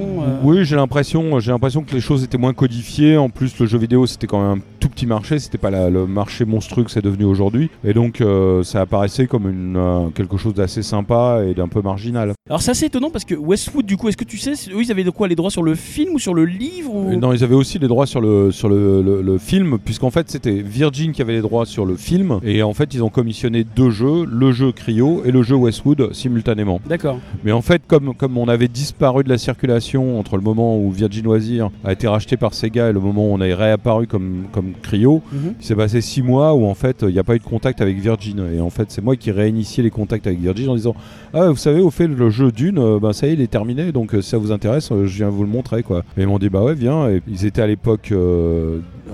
Oui, 0.45 0.65
j'ai 0.65 0.77
l'impression, 0.77 1.41
j'ai 1.41 1.51
l'impression 1.51 1.83
que 1.83 1.93
les 1.93 2.01
choses 2.01 2.23
étaient 2.23 2.39
moins 2.39 2.53
codifiées. 2.55 3.17
En 3.17 3.31
plus, 3.31 3.59
le 3.59 3.67
jeu 3.67 3.79
vidéo, 3.79 4.07
c'était 4.07 4.27
quand 4.29 4.41
même 4.41 4.59
un 4.59 4.63
tout 4.79 4.89
petit 4.89 5.07
marché. 5.07 5.39
C'était 5.41 5.59
pas 5.59 5.71
la- 5.71 5.91
le 5.91 6.07
marché 6.07 6.45
monstrueux 6.45 6.85
que 6.85 6.91
c'est 6.91 7.03
devenu 7.03 7.25
aujourd'hui. 7.25 7.69
Et 7.85 7.93
donc, 7.93 8.23
ça 8.63 8.81
apparaissait 8.83 9.27
comme 9.27 9.49
une, 9.51 10.11
quelque 10.15 10.37
chose 10.37 10.55
d'assez 10.55 10.83
sympa 10.83 11.41
et 11.47 11.55
d'un 11.55 11.69
peu 11.69 11.83
marginal. 11.83 12.33
Alors 12.51 12.61
c'est 12.61 12.73
assez 12.73 12.85
étonnant 12.85 13.09
parce 13.09 13.25
que 13.25 13.35
Westwood, 13.35 13.87
du 13.87 13.97
coup, 13.97 14.07
est-ce 14.11 14.19
que 14.19 14.25
tu 14.25 14.37
sais, 14.37 14.51
eux, 14.71 14.83
ils 14.83 14.91
avaient 14.93 15.03
de 15.03 15.09
quoi 15.09 15.29
les 15.29 15.35
droits 15.35 15.51
sur 15.51 15.63
le 15.63 15.75
film 15.75 16.13
ou 16.17 16.19
sur 16.19 16.35
le 16.35 16.45
livre 16.45 16.95
ou... 16.95 17.09
Euh, 17.13 17.17
Non, 17.17 17.33
ils 17.33 17.43
avaient 17.43 17.55
aussi 17.55 17.79
les 17.79 17.89
droits 17.89 18.05
sur 18.05 18.21
le, 18.21 18.53
sur 18.53 18.69
le, 18.69 19.01
le- 19.01 19.23
le 19.23 19.39
film, 19.39 19.79
puisqu'en 19.83 20.11
fait 20.11 20.29
c'était 20.31 20.61
Virgin 20.61 21.13
qui 21.13 21.23
avait 21.23 21.33
les 21.33 21.41
droits 21.41 21.65
sur 21.65 21.87
le 21.87 21.97
film, 21.97 22.41
et 22.43 22.63
en 22.63 22.75
fait 22.75 22.93
ils 22.93 23.03
ont 23.03 23.09
commissionné 23.09 23.65
deux 23.65 23.89
jeux, 23.89 24.27
le 24.31 24.53
jeu 24.53 24.73
Cryo 24.73 25.23
et 25.25 25.31
le 25.33 25.43
jeu 25.43 25.55
Westwood 25.57 26.13
simultanément. 26.13 26.83
D'accord. 26.87 27.19
Mais 27.45 27.53
en 27.53 27.63
fait, 27.63 27.81
comme, 27.89 28.13
comme 28.15 28.37
on 28.37 28.47
avait 28.49 28.69
disparu 28.69 29.25
de 29.25 29.31
la 29.31 29.39
circulation 29.39 30.19
entre 30.21 30.37
le 30.37 30.43
moment 30.43 30.79
où 30.79 30.91
Virgin 30.91 31.25
Loisirs 31.25 31.71
a 31.83 31.93
été 31.95 32.09
racheté 32.09 32.37
par 32.37 32.53
Sega 32.53 32.91
et 32.91 32.93
le 32.93 33.01
moment 33.01 33.27
où 33.27 33.33
on 33.33 33.41
est 33.41 33.55
réapparu 33.55 34.07
comme, 34.07 34.49
comme 34.53 34.73
Cryo, 34.83 35.23
Mhm. 35.33 35.55
il 35.61 35.65
s'est 35.65 35.77
passé 35.77 36.03
six 36.03 36.21
mois 36.21 36.53
où 36.53 36.67
en 36.67 36.75
fait 36.75 37.07
il 37.09 37.15
n'y 37.15 37.19
a 37.19 37.25
pas 37.25 37.37
eu 37.37 37.39
de 37.39 37.45
contact 37.45 37.81
avec 37.81 37.97
Virgin. 37.99 38.45
Et 38.55 38.61
en 38.61 38.69
fait, 38.69 38.91
c'est 38.91 39.03
moi 39.03 39.17
qui 39.17 39.31
réinitié 39.31 39.83
les 39.83 39.89
contacts 39.91 40.27
avec 40.27 40.41
Virgin 40.41 40.69
en 40.69 40.75
disant 40.75 40.95
Ah, 41.33 41.49
vous 41.49 41.57
savez, 41.57 41.81
au 41.81 41.91
fait, 41.91 42.07
le 42.07 42.34
jeu 42.35 42.53
Dune, 42.53 42.99
ben, 43.01 43.13
ça 43.13 43.27
y 43.27 43.31
est, 43.31 43.33
il 43.35 43.41
est 43.41 43.51
terminé. 43.51 43.93
Donc, 43.93 44.15
euh, 44.15 44.21
si 44.21 44.31
ça 44.31 44.39
vous 44.39 44.53
intéresse, 44.53 44.91
euh, 44.93 45.07
je 45.07 45.17
viens 45.17 45.31
vous 45.31 45.45
le 45.45 45.49
montrer. 45.49 45.83
quoi. 45.83 46.03
Et 46.17 46.23
ils 46.23 46.27
m'ont 46.27 46.39
dit 46.39 46.51
Bah 46.51 46.63
ouais, 46.63 46.75
viens. 46.75 47.09
Ils 47.27 47.47
étaient 47.47 47.63
à 47.63 47.67
l'époque 47.67 48.13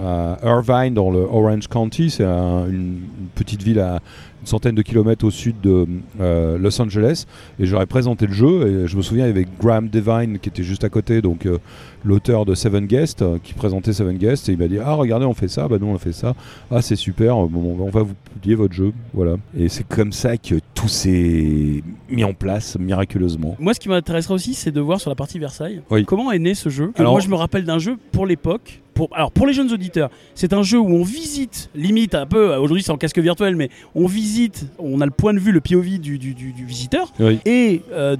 à 0.02 0.38
Irvine, 0.44 0.94
dans 0.94 1.10
le 1.10 1.20
Orange 1.20 1.68
County. 1.68 2.10
C'est 2.10 2.24
un- 2.24 2.66
une, 2.66 2.72
une 3.20 3.28
petite 3.34 3.62
ville 3.62 3.80
à 3.80 4.00
une 4.42 4.46
centaine 4.46 4.74
de 4.74 4.80
kilomètres 4.80 5.24
au 5.26 5.30
sud 5.30 5.60
de 5.60 5.86
euh, 6.20 6.56
Los 6.58 6.80
Angeles. 6.80 7.26
Et 7.58 7.66
j'aurais 7.66 7.84
présenté 7.86 8.26
le 8.26 8.32
jeu. 8.32 8.66
Et 8.84 8.86
je 8.88 8.96
me 8.96 9.02
souviens, 9.02 9.26
avec 9.26 9.48
Graham 9.60 9.88
Devine 9.88 10.38
qui 10.38 10.48
était 10.48 10.62
juste 10.62 10.82
à 10.82 10.88
côté, 10.88 11.20
donc 11.20 11.44
euh, 11.44 11.58
l'auteur 12.04 12.46
de 12.46 12.54
Seven 12.54 12.86
Guests, 12.86 13.20
euh, 13.20 13.36
qui 13.42 13.52
présentait 13.52 13.92
Seven 13.92 14.16
Guests. 14.16 14.48
Et 14.48 14.52
il 14.52 14.58
m'a 14.58 14.68
dit 14.68 14.78
Ah, 14.82 14.94
regardez, 14.94 15.26
on 15.26 15.34
fait 15.34 15.48
ça. 15.48 15.68
Bah, 15.68 15.76
nous, 15.78 15.88
on 15.88 15.98
fait 15.98 16.12
ça. 16.12 16.34
Ah, 16.70 16.80
c'est 16.80 16.96
super. 16.96 17.36
Bon, 17.48 17.76
on 17.80 17.90
va 17.90 18.02
vous 18.02 18.14
publier 18.32 18.54
votre 18.56 18.72
jeu. 18.72 18.92
Voilà. 19.12 19.36
Et 19.58 19.68
c'est 19.68 19.86
comme 19.86 20.12
ça 20.12 20.38
que 20.38 20.54
tout 20.74 20.88
s'est 20.88 21.82
mis 22.08 22.24
en 22.24 22.32
place 22.32 22.78
miraculeusement. 22.78 23.56
Moi, 23.58 23.74
ce 23.74 23.80
qui 23.80 23.90
m'intéresserait 23.90 24.34
aussi, 24.34 24.54
c'est 24.54 24.70
de 24.72 24.80
voir 24.80 25.00
sur 25.00 25.10
la 25.10 25.16
partie 25.16 25.38
Versailles 25.38 25.82
Oui. 25.90 26.06
comment 26.06 26.32
est 26.32 26.38
né 26.38 26.54
ce 26.54 26.70
jeu? 26.70 26.92
Alors- 26.96 27.12
moi, 27.12 27.20
je 27.20 27.28
me 27.28 27.34
rappelle 27.34 27.64
d'un 27.64 27.78
jeu 27.78 27.98
pour 28.12 28.24
l'époque. 28.26 28.80
Pour, 29.00 29.08
alors, 29.16 29.30
pour 29.32 29.46
les 29.46 29.54
jeunes 29.54 29.72
auditeurs, 29.72 30.10
c'est 30.34 30.52
un 30.52 30.62
jeu 30.62 30.78
où 30.78 30.86
on 30.94 31.02
visite, 31.04 31.70
limite 31.74 32.14
un 32.14 32.26
peu, 32.26 32.54
aujourd'hui 32.56 32.82
c'est 32.82 32.90
en 32.92 32.98
casque 32.98 33.18
virtuel, 33.18 33.56
mais 33.56 33.70
on 33.94 34.04
visite, 34.06 34.66
on 34.78 35.00
a 35.00 35.06
le 35.06 35.10
point 35.10 35.32
de 35.32 35.38
vue, 35.38 35.52
le 35.52 35.62
POV 35.62 35.98
du, 35.98 36.18
du, 36.18 36.34
du- 36.34 36.52
du 36.52 36.64
visiteur. 36.66 37.10
Oui. 37.18 37.38
Et 37.46 37.80
euh, 37.92 38.14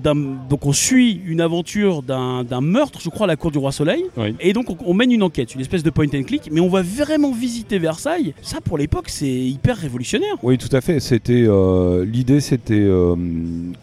donc 0.49 0.65
on 0.65 0.73
suit 0.73 1.21
une 1.27 1.43
aventure 1.43 2.03
d'un 2.03 2.61
meurtre, 2.63 2.99
je 3.03 3.11
crois, 3.11 3.25
à 3.25 3.29
la 3.29 3.37
cour 3.37 3.51
du 3.51 3.59
roi 3.59 3.73
Soleil. 3.73 4.05
Oui. 4.17 4.35
Et 4.41 4.55
donc 4.55 4.71
on, 4.71 4.77
on 4.87 4.95
mène 4.95 5.13
une 5.13 5.23
enquête, 5.23 5.55
une 5.55 5.61
espèce 5.61 5.83
de 5.83 5.91
point 5.91 6.07
and 6.15 6.23
click, 6.23 6.49
mais 6.51 6.61
on 6.61 6.71
va 6.71 6.81
vraiment 6.81 7.31
visiter 7.33 7.79
Versailles. 7.79 8.33
Ça, 8.41 8.63
pour 8.63 8.79
l'époque, 8.79 9.11
c'est 9.11 9.29
hyper 9.29 9.77
révolutionnaire. 9.77 10.35
Oui, 10.43 10.57
tout 10.57 10.75
à 10.75 10.81
fait. 10.81 10.99
C'était 11.01 11.45
euh, 11.47 12.07
l'idée, 12.07 12.41
c'était 12.41 12.73
euh, 12.79 13.17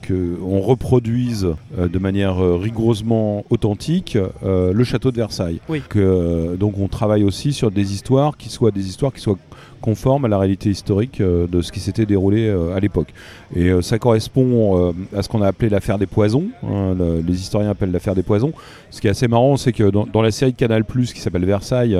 que 0.02 0.40
on 0.44 0.62
reproduise 0.62 1.48
euh, 1.78 1.88
de 1.88 2.00
manière 2.00 2.44
euh, 2.44 2.56
rigoureusement 2.58 3.46
authentique 3.52 4.18
euh, 4.44 4.74
le 4.74 4.84
château 4.84 5.12
de 5.12 5.18
Versailles. 5.18 5.60
Oui. 5.70 5.84
Que, 5.88 6.00
euh, 6.00 6.56
donc, 6.56 6.74
on 6.80 6.87
travaille 6.88 7.24
aussi 7.24 7.54
sur 7.54 7.72
des 7.72 7.94
histoires 7.94 8.38
qui 8.38 8.50
soient 8.50 8.72
des 8.72 8.88
histoires 8.88 9.14
qui 9.14 9.22
soient 9.22 9.38
conformes 9.82 10.26
à 10.26 10.28
la 10.28 10.38
réalité 10.40 10.70
historique 10.70 11.22
euh, 11.22 11.46
de 11.48 11.62
ce 11.62 11.72
qui 11.72 11.80
s'était 11.80 12.06
déroulé 12.06 12.48
euh, 12.48 12.76
à 12.76 12.80
l'époque. 12.80 13.10
Et 13.56 13.70
euh, 13.70 13.82
ça 13.82 14.00
correspond 14.00 14.94
à 15.16 15.22
ce 15.22 15.30
qu'on 15.30 15.42
a 15.42 15.48
appelé 15.48 15.70
l'affaire 15.70 15.98
des 15.98 16.08
poisons. 16.08 16.46
hein, 16.64 16.96
le- 16.98 17.22
les 17.22 17.34
historiens 17.40 17.70
appellent 17.70 17.92
l'affaire 17.92 18.16
des 18.16 18.24
poisons. 18.24 18.54
Ce 18.90 19.00
qui 19.02 19.08
est 19.08 19.12
assez 19.12 19.28
marrant, 19.28 19.56
c'est 19.58 19.74
que 19.74 19.90
dans, 19.90 20.22
la 20.22 20.32
série 20.32 20.52
de 20.54 20.58
Canal+ 20.58 20.84
qui 20.86 21.20
s'appelle 21.22 21.46
Versailles. 21.46 21.98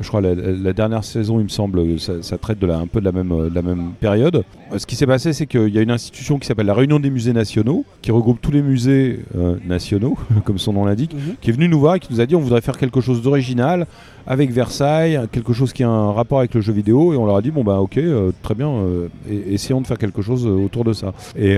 Je 0.00 0.08
crois 0.08 0.20
la, 0.20 0.34
la 0.34 0.72
dernière 0.72 1.04
saison, 1.04 1.40
il 1.40 1.44
me 1.44 1.48
semble, 1.48 1.98
ça, 1.98 2.22
ça 2.22 2.36
traite 2.38 2.58
de 2.58 2.66
la, 2.66 2.78
un 2.78 2.86
peu 2.86 3.00
de 3.00 3.04
la 3.04 3.12
même, 3.12 3.32
euh, 3.32 3.48
de 3.48 3.54
la 3.54 3.62
même 3.62 3.92
période. 3.98 4.44
Euh, 4.72 4.78
Ce 4.78 4.86
qui 4.86 4.96
s'est 4.96 5.06
passé, 5.06 5.32
c'est 5.32 5.46
qu'il 5.46 5.68
y 5.68 5.78
a 5.78 5.82
une 5.82 5.90
institution 5.90 6.38
qui 6.38 6.46
s'appelle 6.46 6.66
la 6.66 6.74
Réunion 6.74 7.00
des 7.00 7.10
musées 7.10 7.32
nationaux, 7.32 7.84
qui 8.02 8.10
regroupe 8.10 8.40
tous 8.40 8.50
les 8.50 8.62
musées 8.62 9.20
euh, 9.36 9.56
nationaux, 9.66 10.16
comme 10.44 10.58
son 10.58 10.72
nom 10.74 10.84
l'indique, 10.84 11.14
qui 11.40 11.50
est 11.50 11.52
venu 11.52 11.68
nous 11.68 11.80
voir 11.80 11.94
et 11.94 12.00
qui 12.00 12.12
nous 12.12 12.20
a 12.20 12.26
dit 12.26 12.34
on 12.36 12.40
voudrait 12.40 12.60
faire 12.60 12.76
quelque 12.78 13.00
chose 13.00 13.22
d'original 13.22 13.86
avec 14.26 14.50
Versailles, 14.50 15.20
quelque 15.30 15.52
chose 15.52 15.72
qui 15.72 15.84
a 15.84 15.88
un 15.88 16.12
rapport 16.12 16.40
avec 16.40 16.52
le 16.54 16.60
jeu 16.60 16.72
vidéo. 16.72 17.12
Et 17.12 17.16
on 17.16 17.24
leur 17.26 17.36
a 17.36 17.42
dit 17.42 17.50
bon 17.50 17.64
bah 17.64 17.78
ok, 17.80 17.96
euh, 17.98 18.32
très 18.42 18.54
bien, 18.54 18.68
euh, 18.68 19.08
et- 19.30 19.54
essayons 19.54 19.80
de 19.80 19.86
faire 19.86 19.98
quelque 19.98 20.20
chose 20.22 20.46
autour 20.46 20.84
de 20.84 20.92
ça. 20.92 21.12
Et 21.38 21.56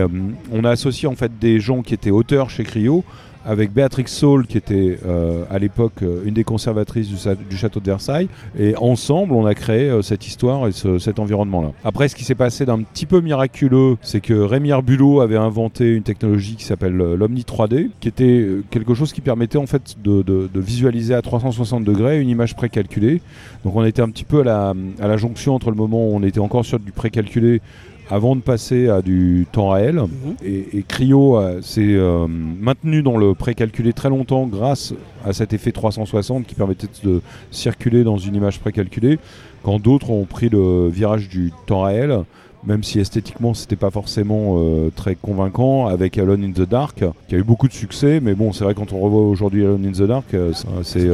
on 0.52 0.64
a 0.64 0.70
associé 0.70 1.08
en 1.08 1.14
fait 1.14 1.32
des 1.40 1.60
gens 1.60 1.82
qui 1.82 1.94
étaient 1.94 2.10
auteurs 2.10 2.50
chez 2.50 2.64
Cryo 2.64 3.04
avec 3.46 3.72
Béatrix 3.72 4.04
Saul, 4.06 4.46
qui 4.46 4.56
était 4.58 4.98
euh, 5.06 5.44
à 5.50 5.58
l'époque 5.58 6.02
euh, 6.02 6.22
une 6.24 6.34
des 6.34 6.44
conservatrices 6.44 7.08
du, 7.08 7.56
château 7.56 7.80
de 7.80 7.86
Versailles. 7.86 8.28
Et 8.58 8.76
ensemble, 8.76 9.32
on 9.34 9.46
a 9.46 9.54
créé 9.54 9.88
euh, 9.88 10.02
cette 10.02 10.26
histoire 10.26 10.66
et 10.68 10.72
ce- 10.72 10.98
cet 10.98 11.18
environnement-là. 11.18 11.72
Après, 11.84 12.08
ce 12.08 12.14
qui 12.14 12.24
s'est 12.24 12.34
passé 12.34 12.66
d'un 12.66 12.82
petit 12.82 13.06
peu 13.06 13.20
miraculeux, 13.20 13.96
c'est 14.02 14.20
que 14.20 14.34
Rémi 14.34 14.70
Herbulot 14.70 15.20
avait 15.20 15.36
inventé 15.36 15.94
une 15.94 16.02
technologie 16.02 16.56
qui 16.56 16.64
s'appelle 16.64 16.96
l'Omni 16.96 17.42
3D, 17.42 17.90
qui 18.00 18.08
était 18.08 18.46
quelque 18.70 18.94
chose 18.94 19.12
qui 19.12 19.20
permettait 19.20 19.58
en 19.58 19.66
fait 19.66 19.96
de 20.02 20.60
visualiser 20.60 21.14
à 21.14 21.22
360 21.22 21.84
degrés 21.84 22.20
une 22.20 22.28
image 22.28 22.54
précalculée. 22.56 23.20
Donc 23.64 23.76
on 23.76 23.84
était 23.84 24.02
un 24.02 24.10
petit 24.10 24.24
peu 24.24 24.40
à 24.40 24.44
la, 24.44 24.74
à 25.00 25.08
la 25.08 25.16
jonction 25.16 25.54
entre 25.54 25.70
le 25.70 25.76
moment 25.76 26.08
où 26.08 26.14
on 26.14 26.22
était 26.22 26.38
encore 26.40 26.64
sur 26.64 26.78
du 26.78 26.92
précalculé 26.92 27.60
avant 28.10 28.36
de 28.36 28.40
passer 28.40 28.88
à 28.88 29.02
du 29.02 29.46
temps 29.52 29.70
réel. 29.70 29.96
Mhm. 29.96 30.34
Et, 30.44 30.78
et 30.78 30.82
Cryo 30.86 31.36
euh, 31.38 31.60
s'est 31.62 31.82
euh, 31.84 32.26
maintenu 32.28 33.02
dans 33.02 33.16
le 33.16 33.34
précalculé 33.34 33.92
très 33.92 34.08
longtemps 34.08 34.46
grâce 34.46 34.94
à 35.24 35.32
cet 35.32 35.52
effet 35.52 35.72
360 35.72 36.46
qui 36.46 36.54
permettait 36.54 36.88
de 37.04 37.20
circuler 37.50 38.04
dans 38.04 38.16
une 38.18 38.34
image 38.34 38.60
précalculée, 38.60 39.18
quand 39.62 39.80
d'autres 39.80 40.10
ont 40.10 40.24
pris 40.24 40.48
le 40.48 40.88
virage 40.88 41.28
du 41.28 41.52
temps 41.66 41.82
réel. 41.82 42.20
Même 42.66 42.82
si 42.82 42.98
esthétiquement 42.98 43.54
c'était 43.54 43.76
pas 43.76 43.90
forcément 43.90 44.56
euh, 44.58 44.90
très 44.94 45.14
convaincant 45.14 45.86
avec 45.86 46.18
Alone 46.18 46.42
in 46.42 46.50
the 46.50 46.68
Dark, 46.68 47.04
qui 47.28 47.34
a 47.36 47.38
eu 47.38 47.44
beaucoup 47.44 47.68
de 47.68 47.72
succès, 47.72 48.18
mais 48.20 48.34
bon 48.34 48.52
c'est 48.52 48.64
vrai 48.64 48.74
quand 48.74 48.92
on 48.92 48.98
revoit 48.98 49.22
aujourd'hui 49.22 49.64
Alone 49.64 49.86
in 49.86 49.92
the 49.92 50.02
Dark, 50.08 50.34
euh, 50.34 50.50
c'est- 50.52 50.66
c'est 50.82 51.08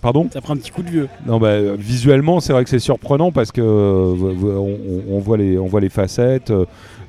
Pardon 0.00 0.28
Ça 0.32 0.40
prend 0.40 0.54
un 0.54 0.56
petit 0.56 0.70
coup 0.70 0.82
de 0.82 0.90
vieux. 0.90 1.08
non, 1.26 1.38
bah, 1.38 1.48
euh, 1.48 1.76
visuellement, 1.78 2.40
c'est 2.40 2.52
vrai 2.52 2.64
que 2.64 2.70
c'est 2.70 2.78
surprenant 2.78 3.32
parce 3.32 3.52
que 3.52 3.60
euh, 3.60 4.14
on, 4.58 5.14
on 5.14 5.18
voit 5.18 5.36
les, 5.36 5.58
on 5.58 5.66
voit 5.66 5.80
les 5.80 5.88
facettes, 5.88 6.52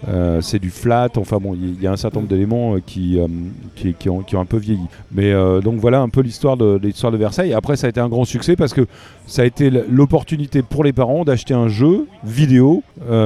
euh, 0.08 0.42
c'est 0.42 0.60
du 0.60 0.70
flat. 0.70 1.10
Enfin 1.18 1.38
bon, 1.38 1.56
il 1.56 1.80
y, 1.80 1.84
y 1.84 1.88
a 1.88 1.92
un 1.92 1.98
certain 1.98 2.20
nombre 2.20 2.30
d'éléments 2.30 2.76
euh, 2.76 2.82
qui, 2.86 3.20
euh, 3.20 3.28
qui, 3.76 3.94
qui 3.94 4.10
ont, 4.10 4.22
qui 4.22 4.36
ont 4.36 4.42
un 4.42 4.46
peu 4.46 4.58
vieilli. 4.58 4.86
Mais 5.12 5.34
donc 5.62 5.76
voilà 5.80 6.02
un 6.02 6.10
peu 6.10 6.22
l'histoire 6.22 6.58
de 6.58 6.80
l'histoire 6.82 7.12
de 7.12 7.18
Versailles. 7.18 7.54
Après, 7.54 7.76
ça 7.76 7.88
a 7.88 7.90
été 7.90 8.00
un 8.00 8.10
grand 8.10 8.26
succès 8.26 8.56
parce 8.56 8.74
que 8.74 8.86
ça 9.26 9.42
a 9.42 9.46
été 9.46 9.70
l'opportunité 9.90 10.62
pour 10.62 10.84
les 10.84 10.94
parents 10.94 11.24
d'acheter 11.26 11.54
un 11.54 11.68
jeu 11.68 12.06
vidéo, 12.24 12.84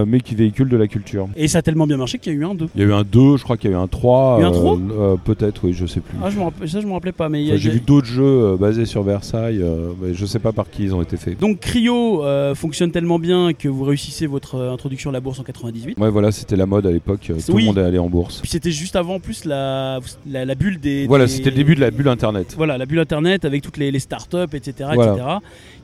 mais 0.08 0.20
qui 0.22 0.36
véhicule 0.36 0.70
de 0.70 0.78
la 0.78 0.88
culture. 0.88 1.28
Et 1.36 1.48
ça 1.48 1.60
a 1.60 1.62
tellement 1.62 1.88
bien 1.88 1.98
marché 1.98 2.18
qu'il 2.20 2.34
y 2.34 2.36
a 2.36 2.40
eu 2.40 2.46
un 2.46 2.56
2. 2.56 2.70
Il 2.76 2.82
y 2.82 2.84
a 2.84 2.88
eu 2.88 2.94
un 2.94 3.04
2, 3.04 3.38
je 3.38 3.44
crois 3.44 3.58
qu'il 3.58 3.70
y 3.72 3.74
a 3.74 3.78
eu 3.78 3.80
un 3.80 3.88
3. 3.88 4.38
Il 4.40 4.42
y 4.42 4.46
a 4.46 4.48
eu 4.48 4.52
un 4.52 4.56
euh, 4.56 4.60
3? 4.60 4.78
euh, 4.92 5.16
Peut-être, 5.24 5.64
oui, 5.66 5.74
je 5.74 5.86
sais 5.86 6.00
plus. 6.00 6.18
Ah, 6.24 6.30
je 6.30 6.40
rappelle- 6.40 6.70
ça, 6.70 6.80
je 6.82 6.88
me 6.88 6.94
rappelais 6.94 7.12
pas, 7.12 7.30
mais 7.30 7.42
il 7.42 7.48
y 7.48 7.52
a- 7.52 7.54
Enfin, 7.54 7.62
J'ai 7.62 7.70
vu 7.72 7.80
d'autres 7.82 8.08
jeux 8.08 8.56
basés 8.58 8.86
sur 8.86 9.04
Versailles. 9.04 9.64
mais 10.02 10.14
je 10.14 10.26
sais 10.26 10.40
pas 10.40 10.52
par 10.52 10.70
qui 10.70 10.84
ils 10.84 10.96
ont 10.96 11.02
été 11.02 11.18
faits. 11.18 11.40
Donc 11.40 11.60
Cryo 11.60 12.24
fonctionne 12.56 12.92
tellement 12.92 13.20
bien 13.20 13.54
que 13.54 13.68
vous 13.68 13.84
réussissez 13.84 14.26
votre 14.28 14.60
introduction 14.60 15.10
à 15.10 15.14
la 15.14 15.20
bourse 15.20 15.40
en 15.40 15.44
98. 15.44 15.98
Ouais, 16.00 16.10
voilà, 16.10 16.32
c'était 16.32 16.56
la 16.62 16.66
mode 16.68 16.86
à 16.88 16.92
l'époque. 16.92 17.28
euh, 17.30 17.36
Tout 17.46 17.52
Oui. 17.54 17.64
le 17.64 17.68
monde 17.68 17.78
est 17.80 17.84
allé 17.84 17.98
en 18.00 18.10
bourse. 18.10 18.40
Puis 18.40 18.50
c'était 18.50 18.72
juste 18.72 18.96
avant 18.96 19.16
en 19.16 19.20
plus 19.20 19.46
la, 19.46 20.00
la, 20.30 20.46
la 20.46 20.56
bulle 20.56 20.80
des. 20.80 21.06
Voilà, 21.08 21.26
des- 21.26 21.32
c'était 21.32 21.50
le 21.50 21.56
début 21.56 21.76
de 21.76 21.82
la 21.82 21.92
bulle 21.92 22.08
internet. 22.08 22.54
Voilà, 22.56 22.78
la 22.78 22.86
bulle 22.86 23.00
internet 23.00 23.44
avec 23.46 23.62
toutes 23.62 23.78
les, 23.78 23.92
les 23.92 24.00
startups, 24.00 24.54
etc., 24.54 24.90
Voilà. 24.94 25.12
etc. 25.14 25.28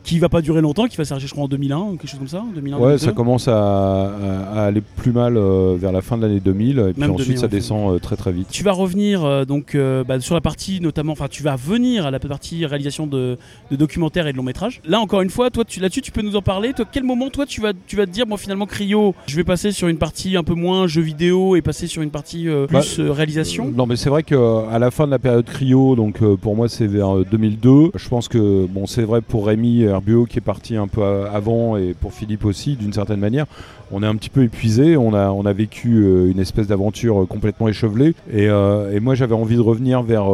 Qui 0.08 0.20
va 0.20 0.30
pas 0.30 0.42
durer 0.42 0.62
longtemps, 0.62 0.88
qui 0.88 0.96
va 0.96 1.04
s'arrêter, 1.04 1.28
je 1.28 1.34
crois, 1.34 1.44
en 1.44 1.48
2001 1.50 1.78
ou 1.80 1.98
quelque 1.98 2.08
chose 2.10 2.20
comme 2.20 2.30
ça. 2.30 2.42
2001, 2.56 2.78
Ouais, 2.78 2.82
2002. 2.84 2.98
ça 3.06 3.12
commence 3.12 3.48
à, 3.50 4.06
à- 4.06 4.62
à 4.62 4.64
aller 4.68 4.82
plus 4.96 5.12
mal 5.12 5.36
euh, 5.36 5.76
vers 5.78 5.92
la 5.92 6.02
fin 6.02 6.16
de 6.18 6.22
l'année 6.22 6.40
2000, 6.40 6.80
et 6.80 6.94
puis 6.94 7.02
Même 7.02 7.12
ensuite 7.12 7.28
2000, 7.28 7.40
ça 7.40 7.48
descend 7.50 7.94
euh, 7.94 8.00
très 8.00 8.16
très 8.16 8.32
vite. 8.32 8.48
Tu 8.50 8.64
vas 8.64 8.72
revenir 8.72 9.26
euh, 9.26 9.44
donc 9.44 9.76
bah, 10.08 10.20
sur 10.22 10.34
la 10.34 10.40
partie 10.42 10.80
notamment, 10.80 11.12
enfin 11.12 11.28
tu 11.30 11.44
vas 11.44 11.58
venir 11.58 12.06
à 12.06 12.12
la 12.12 12.20
partie 12.20 12.66
réalisation 12.66 13.06
de, 13.06 13.38
de 13.70 13.76
documentaires 13.76 14.28
et 14.28 14.32
de 14.32 14.38
longs 14.38 14.44
métrages. 14.44 14.80
Là 14.86 15.00
encore 15.02 15.22
une 15.22 15.30
fois, 15.30 15.50
toi 15.50 15.66
tu, 15.66 15.82
là-dessus 15.82 16.02
tu 16.02 16.12
peux 16.14 16.22
nous 16.22 16.38
en 16.38 16.42
parler. 16.42 16.72
Toi, 16.74 16.86
quel 16.90 17.04
moment 17.04 17.30
toi 17.30 17.46
tu 17.46 17.60
vas, 17.60 17.74
tu 17.88 17.98
vas 17.98 18.06
te 18.06 18.12
dire 18.12 18.26
bon 18.26 18.38
finalement 18.38 18.66
Cryo, 18.66 19.14
je 19.28 19.36
vais 19.36 19.44
passer 19.44 19.72
sur 19.74 19.90
une 19.90 19.98
partie 19.98 20.38
un 20.38 20.44
peu 20.44 20.54
moins 20.54 20.88
jeux 20.88 21.02
vidéo 21.02 21.56
et 21.58 21.62
passer 21.62 21.88
sur 21.88 22.02
une 22.02 22.12
partie 22.12 22.48
Bah, 22.72 22.80
plus 22.80 23.02
réalisation? 23.02 23.70
Non, 23.76 23.86
mais 23.86 23.98
c'est 23.98 24.10
vrai 24.10 24.24
qu'à 24.24 24.80
la 24.80 24.90
fin 24.90 25.06
de 25.06 25.12
la 25.12 25.20
période 25.20 25.46
cryo, 25.46 25.96
donc 25.98 26.20
pour 26.38 26.56
moi 26.56 26.70
c'est 26.70 26.88
vers 26.88 27.18
euh, 27.18 27.26
2002. 27.30 27.92
Je 27.94 28.08
pense 28.08 28.30
que 28.30 28.66
bon, 28.68 28.86
c'est 28.86 29.04
vrai 29.04 29.20
pour 29.22 29.48
Rémi 29.48 29.84
Herbio 29.98 30.26
qui 30.26 30.38
est 30.38 30.42
parti 30.42 30.76
un 30.76 30.88
peu 30.88 31.04
avant 31.28 31.76
et 31.78 31.94
pour 31.94 32.14
Philippe 32.14 32.46
aussi 32.46 32.76
d'une 32.76 32.94
certaine 32.94 33.20
manière. 33.20 33.46
On 33.92 34.04
est 34.04 34.06
un 34.06 34.16
petit 34.16 34.30
peu 34.30 34.44
épuisé. 34.44 34.98
On 34.98 35.14
a 35.14 35.30
on 35.32 35.46
a 35.46 35.54
vécu 35.54 36.04
euh, 36.04 36.32
une 36.32 36.40
espèce 36.40 36.68
d'aventure 36.68 37.24
euh, 37.24 37.26
complètement 37.26 37.68
échevelée 37.68 38.14
et, 38.32 38.48
euh, 38.48 38.92
et 38.92 39.00
moi 39.00 39.16
j'avais 39.16 39.36
envie 39.36 39.56
de 39.56 39.62
revenir 39.62 40.04
vers 40.04 40.26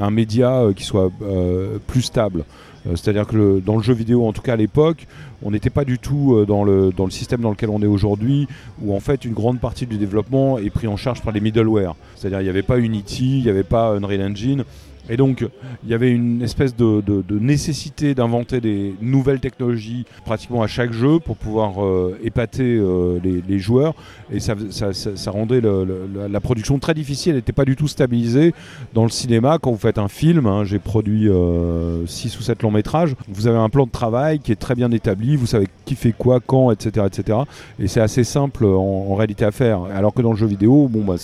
un 0.00 0.10
média 0.10 0.62
qui 0.74 0.84
soit 0.84 1.10
plus 1.86 2.02
stable. 2.02 2.44
C'est-à-dire 2.86 3.26
que 3.26 3.60
dans 3.60 3.76
le 3.76 3.82
jeu 3.82 3.94
vidéo, 3.94 4.26
en 4.26 4.34
tout 4.34 4.42
cas 4.42 4.52
à 4.52 4.56
l'époque, 4.56 5.06
on 5.42 5.50
n'était 5.50 5.70
pas 5.70 5.84
du 5.84 5.98
tout 5.98 6.44
dans 6.46 6.64
le, 6.64 6.92
dans 6.94 7.06
le 7.06 7.10
système 7.10 7.40
dans 7.40 7.50
lequel 7.50 7.70
on 7.70 7.80
est 7.80 7.86
aujourd'hui, 7.86 8.46
où 8.82 8.94
en 8.94 9.00
fait 9.00 9.24
une 9.24 9.32
grande 9.32 9.58
partie 9.58 9.86
du 9.86 9.96
développement 9.96 10.58
est 10.58 10.68
pris 10.68 10.86
en 10.86 10.96
charge 10.96 11.22
par 11.22 11.32
les 11.32 11.40
middleware. 11.40 11.94
C'est-à-dire 12.14 12.40
il 12.42 12.44
n'y 12.44 12.50
avait 12.50 12.62
pas 12.62 12.78
Unity, 12.78 13.38
il 13.38 13.44
n'y 13.44 13.48
avait 13.48 13.62
pas 13.62 13.96
Unreal 13.96 14.22
Engine. 14.22 14.64
Et 15.08 15.16
donc, 15.16 15.46
il 15.84 15.90
y 15.90 15.94
avait 15.94 16.10
une 16.10 16.42
espèce 16.42 16.74
de, 16.76 17.02
nécessité 17.30 18.14
d'inventer 18.14 18.60
des 18.60 18.94
nouvelles 19.00 19.40
technologies 19.40 20.04
pratiquement 20.24 20.62
à 20.62 20.66
chaque 20.66 20.92
jeu 20.92 21.18
pour 21.18 21.36
pouvoir 21.36 21.84
euh, 21.84 22.18
épater 22.22 22.76
euh, 22.76 23.18
les, 23.22 23.58
joueurs. 23.58 23.94
Et 24.32 24.40
ça, 24.40 24.54
rendait 25.30 25.60
la, 25.60 26.40
production 26.40 26.78
très 26.78 26.94
difficile. 26.94 27.30
Elle 27.30 27.36
n'était 27.36 27.52
pas 27.52 27.64
du 27.64 27.76
tout 27.76 27.88
stabilisée 27.88 28.54
dans 28.94 29.04
le 29.04 29.10
cinéma. 29.10 29.58
Quand 29.60 29.70
vous 29.70 29.78
faites 29.78 29.98
un 29.98 30.08
film, 30.08 30.46
hein, 30.46 30.64
j'ai 30.64 30.78
produit 30.78 31.28
6 32.06 32.38
ou 32.38 32.42
7 32.42 32.62
longs 32.62 32.70
métrages, 32.70 33.14
vous 33.28 33.46
avez 33.46 33.58
un 33.58 33.68
plan 33.68 33.86
de 33.86 33.90
travail 33.90 34.38
qui 34.38 34.52
est 34.52 34.56
très 34.56 34.74
bien 34.74 34.90
établi. 34.90 35.36
Vous 35.36 35.46
savez 35.46 35.66
qui 35.84 35.94
fait 35.94 36.12
quoi, 36.12 36.40
quand, 36.44 36.70
etc. 36.70 37.06
etc. 37.06 37.38
Et 37.78 37.88
c'est 37.88 38.00
assez 38.00 38.24
simple 38.24 38.64
en, 38.64 39.14
réalité 39.14 39.44
à 39.44 39.52
faire. 39.52 39.82
Alors 39.94 40.14
que 40.14 40.22
dans 40.22 40.30
le 40.30 40.36
jeu 40.36 40.46
vidéo, 40.46 40.88
bon, 40.88 41.04
bah, 41.04 41.16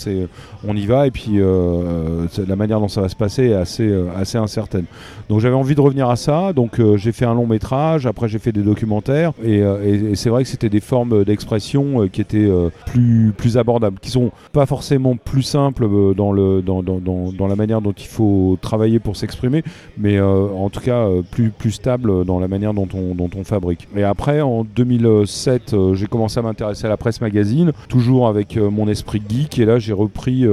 on 0.65 0.75
y 0.75 0.85
va 0.85 1.07
et 1.07 1.11
puis 1.11 1.33
euh, 1.35 2.27
la 2.47 2.55
manière 2.55 2.79
dont 2.79 2.87
ça 2.87 3.01
va 3.01 3.09
se 3.09 3.15
passer 3.15 3.47
est 3.47 3.53
assez, 3.53 3.70
euh, 3.79 4.09
assez 4.15 4.37
incertaine. 4.37 4.85
Donc 5.29 5.39
j'avais 5.39 5.55
envie 5.55 5.75
de 5.75 5.81
revenir 5.81 6.09
à 6.09 6.15
ça. 6.15 6.53
Donc 6.53 6.79
euh, 6.79 6.97
j'ai 6.97 7.11
fait 7.11 7.25
un 7.25 7.33
long 7.33 7.47
métrage, 7.47 8.05
après 8.05 8.27
j'ai 8.27 8.39
fait 8.39 8.51
des 8.51 8.61
documentaires. 8.61 9.33
Et, 9.43 9.61
euh, 9.61 10.13
c'est 10.15 10.29
vrai 10.29 10.43
que 10.43 10.49
c'était 10.49 10.69
des 10.69 10.79
formes 10.79 11.23
d'expression 11.23 12.07
qui 12.07 12.21
étaient 12.21 12.49
plus, 12.85 13.33
plus 13.35 13.57
abordables, 13.57 13.99
qui 13.99 14.09
sont 14.11 14.31
pas 14.51 14.65
forcément 14.65 15.15
plus 15.15 15.43
simples 15.43 15.87
dans, 16.15 16.31
le, 16.31 16.61
dans, 16.61 16.83
dans, 16.83 16.99
dans, 16.99 17.47
la 17.47 17.55
manière 17.55 17.81
dont 17.81 17.93
il 17.93 18.05
faut 18.05 18.57
travailler 18.61 18.99
pour 18.99 19.15
s'exprimer, 19.15 19.63
mais 19.97 20.19
en 20.19 20.69
tout 20.69 20.81
cas 20.81 21.07
plus, 21.31 21.49
plus 21.49 21.71
stable 21.71 22.25
dans 22.25 22.39
la 22.39 22.47
manière 22.47 22.73
dont 22.73 22.87
on, 22.93 23.15
dont 23.15 23.29
on 23.35 23.43
fabrique. 23.43 23.87
Et 23.95 24.03
après, 24.03 24.41
en 24.41 24.63
2007, 24.63 25.73
euh, 25.73 25.93
j'ai 25.93 26.07
commencé 26.07 26.39
à 26.39 26.41
m'intéresser 26.41 26.85
à 26.85 26.89
la 26.89 26.97
presse 26.97 27.21
magazine, 27.21 27.71
toujours 27.89 28.27
avec 28.27 28.57
mon 28.57 28.87
esprit 28.87 29.21
geek. 29.27 29.59
Et 29.59 29.65
là, 29.65 29.79
j'ai 29.79 29.93
repris 29.93 30.45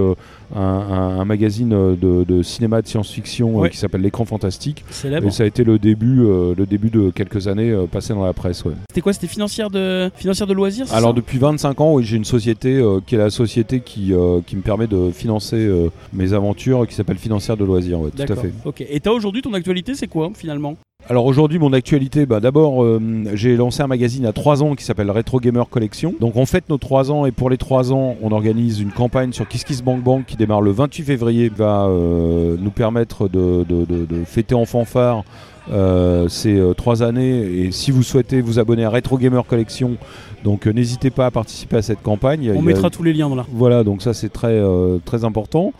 un, 0.54 0.60
un- 0.60 1.20
un 1.20 1.24
magazine 1.24 1.72
euh, 1.72 1.94
de, 1.96 2.24
de 2.24 2.42
cinéma 2.42 2.82
de 2.82 2.86
science-fiction 2.88 3.56
euh, 3.58 3.60
Ouais. 3.62 3.70
qui 3.70 3.76
s'appelle 3.76 4.00
L'écran 4.02 4.24
fantastique. 4.24 4.84
Célèbre. 4.90 5.26
Et 5.26 5.30
ça 5.30 5.42
a 5.42 5.46
été 5.46 5.64
le 5.64 5.78
début, 5.78 6.20
euh, 6.20 6.54
le 6.56 6.66
début 6.66 6.90
de 6.90 7.10
quelques 7.10 7.48
années 7.48 7.74
passées 7.90 8.14
dans 8.14 8.24
la 8.24 8.32
presse. 8.32 8.64
ouais. 8.64 8.72
C'était 8.90 9.00
quoi 9.00 9.12
C'était 9.12 9.26
financière 9.26 9.70
de 9.70 10.10
financière 10.16 10.46
de 10.46 10.54
loisirs 10.54 10.86
Alors 10.94 11.14
depuis 11.14 11.38
25 11.38 11.80
ans, 11.80 11.94
oui, 11.94 12.04
j'ai 12.04 12.16
une 12.16 12.24
société 12.24 12.82
qui 13.06 13.14
est 13.14 13.18
la 13.18 13.30
société 13.30 13.80
qui, 13.80 14.12
qui 14.46 14.56
me 14.56 14.62
permet 14.62 14.86
de 14.86 15.10
financer 15.10 15.68
mes 16.12 16.32
aventures, 16.32 16.86
qui 16.86 16.94
s'appelle 16.94 17.18
Financière 17.18 17.56
de 17.56 17.64
loisirs. 17.64 18.00
ouais, 18.00 18.10
tout 18.10 18.32
à 18.32 18.36
fait. 18.36 18.52
Et 18.90 19.00
toi 19.00 19.12
aujourd'hui 19.14 19.42
ton 19.42 19.52
actualité 19.54 19.94
c'est 19.94 20.06
quoi 20.06 20.30
finalement? 20.34 20.76
Alors 21.06 21.24
aujourd'hui, 21.26 21.58
mon 21.60 21.72
actualité, 21.72 22.26
bah, 22.26 22.40
d'abord, 22.40 22.82
euh, 22.84 23.00
j'ai 23.32 23.56
lancé 23.56 23.82
un 23.82 23.86
magazine 23.86 24.26
à 24.26 24.32
3 24.32 24.62
ans 24.64 24.74
qui 24.74 24.84
s'appelle 24.84 25.10
Retro 25.12 25.38
Gamer 25.38 25.66
Collection. 25.68 26.12
Donc 26.20 26.34
on 26.36 26.44
fête 26.44 26.68
nos 26.68 26.76
3 26.76 27.12
ans 27.12 27.24
et 27.24 27.30
pour 27.30 27.48
les 27.50 27.56
3 27.56 27.92
ans, 27.92 28.16
on 28.20 28.32
organise 28.32 28.80
une 28.80 28.90
campagne 28.90 29.32
sur 29.32 29.46
KissKissBankBank 29.46 30.26
qui 30.26 30.36
démarre 30.36 30.60
le 30.60 30.72
28 30.72 31.04
février, 31.04 31.50
va 31.56 31.86
euh, 31.86 32.56
nous 32.60 32.70
permettre 32.72 33.28
de, 33.28 33.64
de- 33.66 33.84
de- 33.86 34.04
de 34.06 34.24
fêter 34.24 34.54
en 34.56 34.64
fanfare 34.66 35.22
euh, 35.70 36.28
ces 36.28 36.58
euh, 36.58 36.74
trois 36.74 37.02
années. 37.04 37.42
Et 37.42 37.70
si 37.72 37.90
vous 37.92 38.02
souhaitez 38.02 38.40
vous 38.42 38.58
abonner 38.58 38.84
à 38.84 38.90
Retro 38.90 39.18
Gamer 39.18 39.46
Collection, 39.46 39.92
donc 40.44 40.66
n'hésitez 40.66 41.10
pas 41.10 41.26
à 41.26 41.30
participer 41.30 41.76
à 41.76 41.82
cette 41.82 42.02
campagne. 42.02 42.52
On 42.54 42.58
a- 42.58 42.62
mettra 42.62 42.90
tous 42.90 43.04
les 43.04 43.12
liens 43.14 43.28
dans 43.30 43.36
là. 43.36 43.46
voilà, 43.52 43.82
donc 43.84 44.02
ça 44.02 44.12
c'est 44.14 44.30
très, 44.32 44.60
très 45.06 45.24
important. 45.24 45.72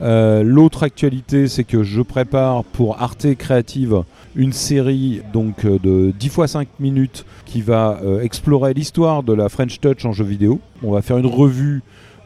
L'autre 0.00 0.84
actualité, 0.84 1.48
c'est 1.48 1.64
que 1.64 1.82
je 1.82 2.00
prépare 2.00 2.64
pour 2.64 3.02
Arte 3.02 3.34
Créative 3.34 4.04
une 4.36 4.52
série 4.52 5.22
donc 5.32 5.64
euh, 5.64 5.78
de 5.78 6.12
10 6.18 6.28
fois 6.28 6.48
5 6.48 6.68
minutes 6.78 7.24
qui 7.44 7.60
va 7.60 8.00
euh, 8.02 8.20
explorer 8.20 8.74
l'histoire 8.74 9.22
de 9.22 9.32
la 9.32 9.48
French 9.48 9.80
Touch 9.80 10.04
en 10.04 10.12
jeu 10.12 10.24
vidéo. 10.24 10.60
On 10.82 10.92
va 10.92 11.02
faire 11.02 11.18
une 11.18 11.26
revue 11.26 11.82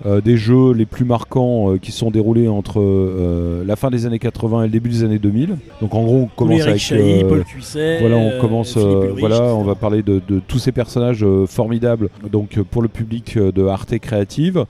euh, 0.06 0.20
des 0.20 0.36
jeux 0.36 0.72
les 0.72 0.86
plus 0.86 1.04
marquants 1.04 1.72
euh, 1.72 1.78
qui 1.78 1.92
sont 1.92 2.10
déroulés 2.10 2.48
entre 2.48 2.80
euh, 2.80 3.64
la 3.66 3.76
fin 3.76 3.90
des 3.90 4.06
années 4.06 4.18
80 4.18 4.62
et 4.62 4.66
le 4.66 4.70
début 4.72 4.90
des 4.90 5.04
années 5.04 5.18
2000. 5.18 5.56
Donc 5.80 5.94
en 5.94 6.02
gros, 6.04 6.16
on 6.22 6.26
commence 6.26 6.62
avec 6.62 6.78
Chahi, 6.78 7.24
Paul 7.24 7.44
Cuisset. 7.44 8.00
voilà, 8.00 8.16
on 8.16 8.40
commence. 8.40 8.76
Ulrich, 8.76 9.18
voilà, 9.20 9.42
on 9.54 9.62
va 9.62 9.74
parler 9.74 10.02
de, 10.02 10.20
de 10.28 10.40
tous 10.46 10.58
ces 10.58 10.72
personnages 10.72 11.24
formidables. 11.46 12.08
Donc 12.30 12.58
pour 12.70 12.82
le 12.82 12.88
public 12.88 13.38
de 13.38 13.66
Arte 13.66 13.98
Créative. 13.98 14.64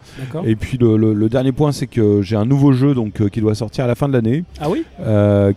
Et 0.46 0.56
puis 0.56 0.78
le, 0.78 0.96
le- 0.96 1.14
le 1.14 1.28
dernier 1.28 1.52
point, 1.52 1.72
c'est 1.72 1.86
que 1.86 2.22
j'ai 2.22 2.36
un 2.36 2.44
nouveau 2.44 2.72
jeu 2.72 2.94
donc 2.94 3.28
qui 3.30 3.40
doit 3.40 3.54
sortir 3.54 3.84
à 3.84 3.86
la 3.88 3.94
fin 3.94 4.08
de 4.08 4.12
l'année, 4.12 4.44
Ah 4.60 4.68
oui? 4.70 4.84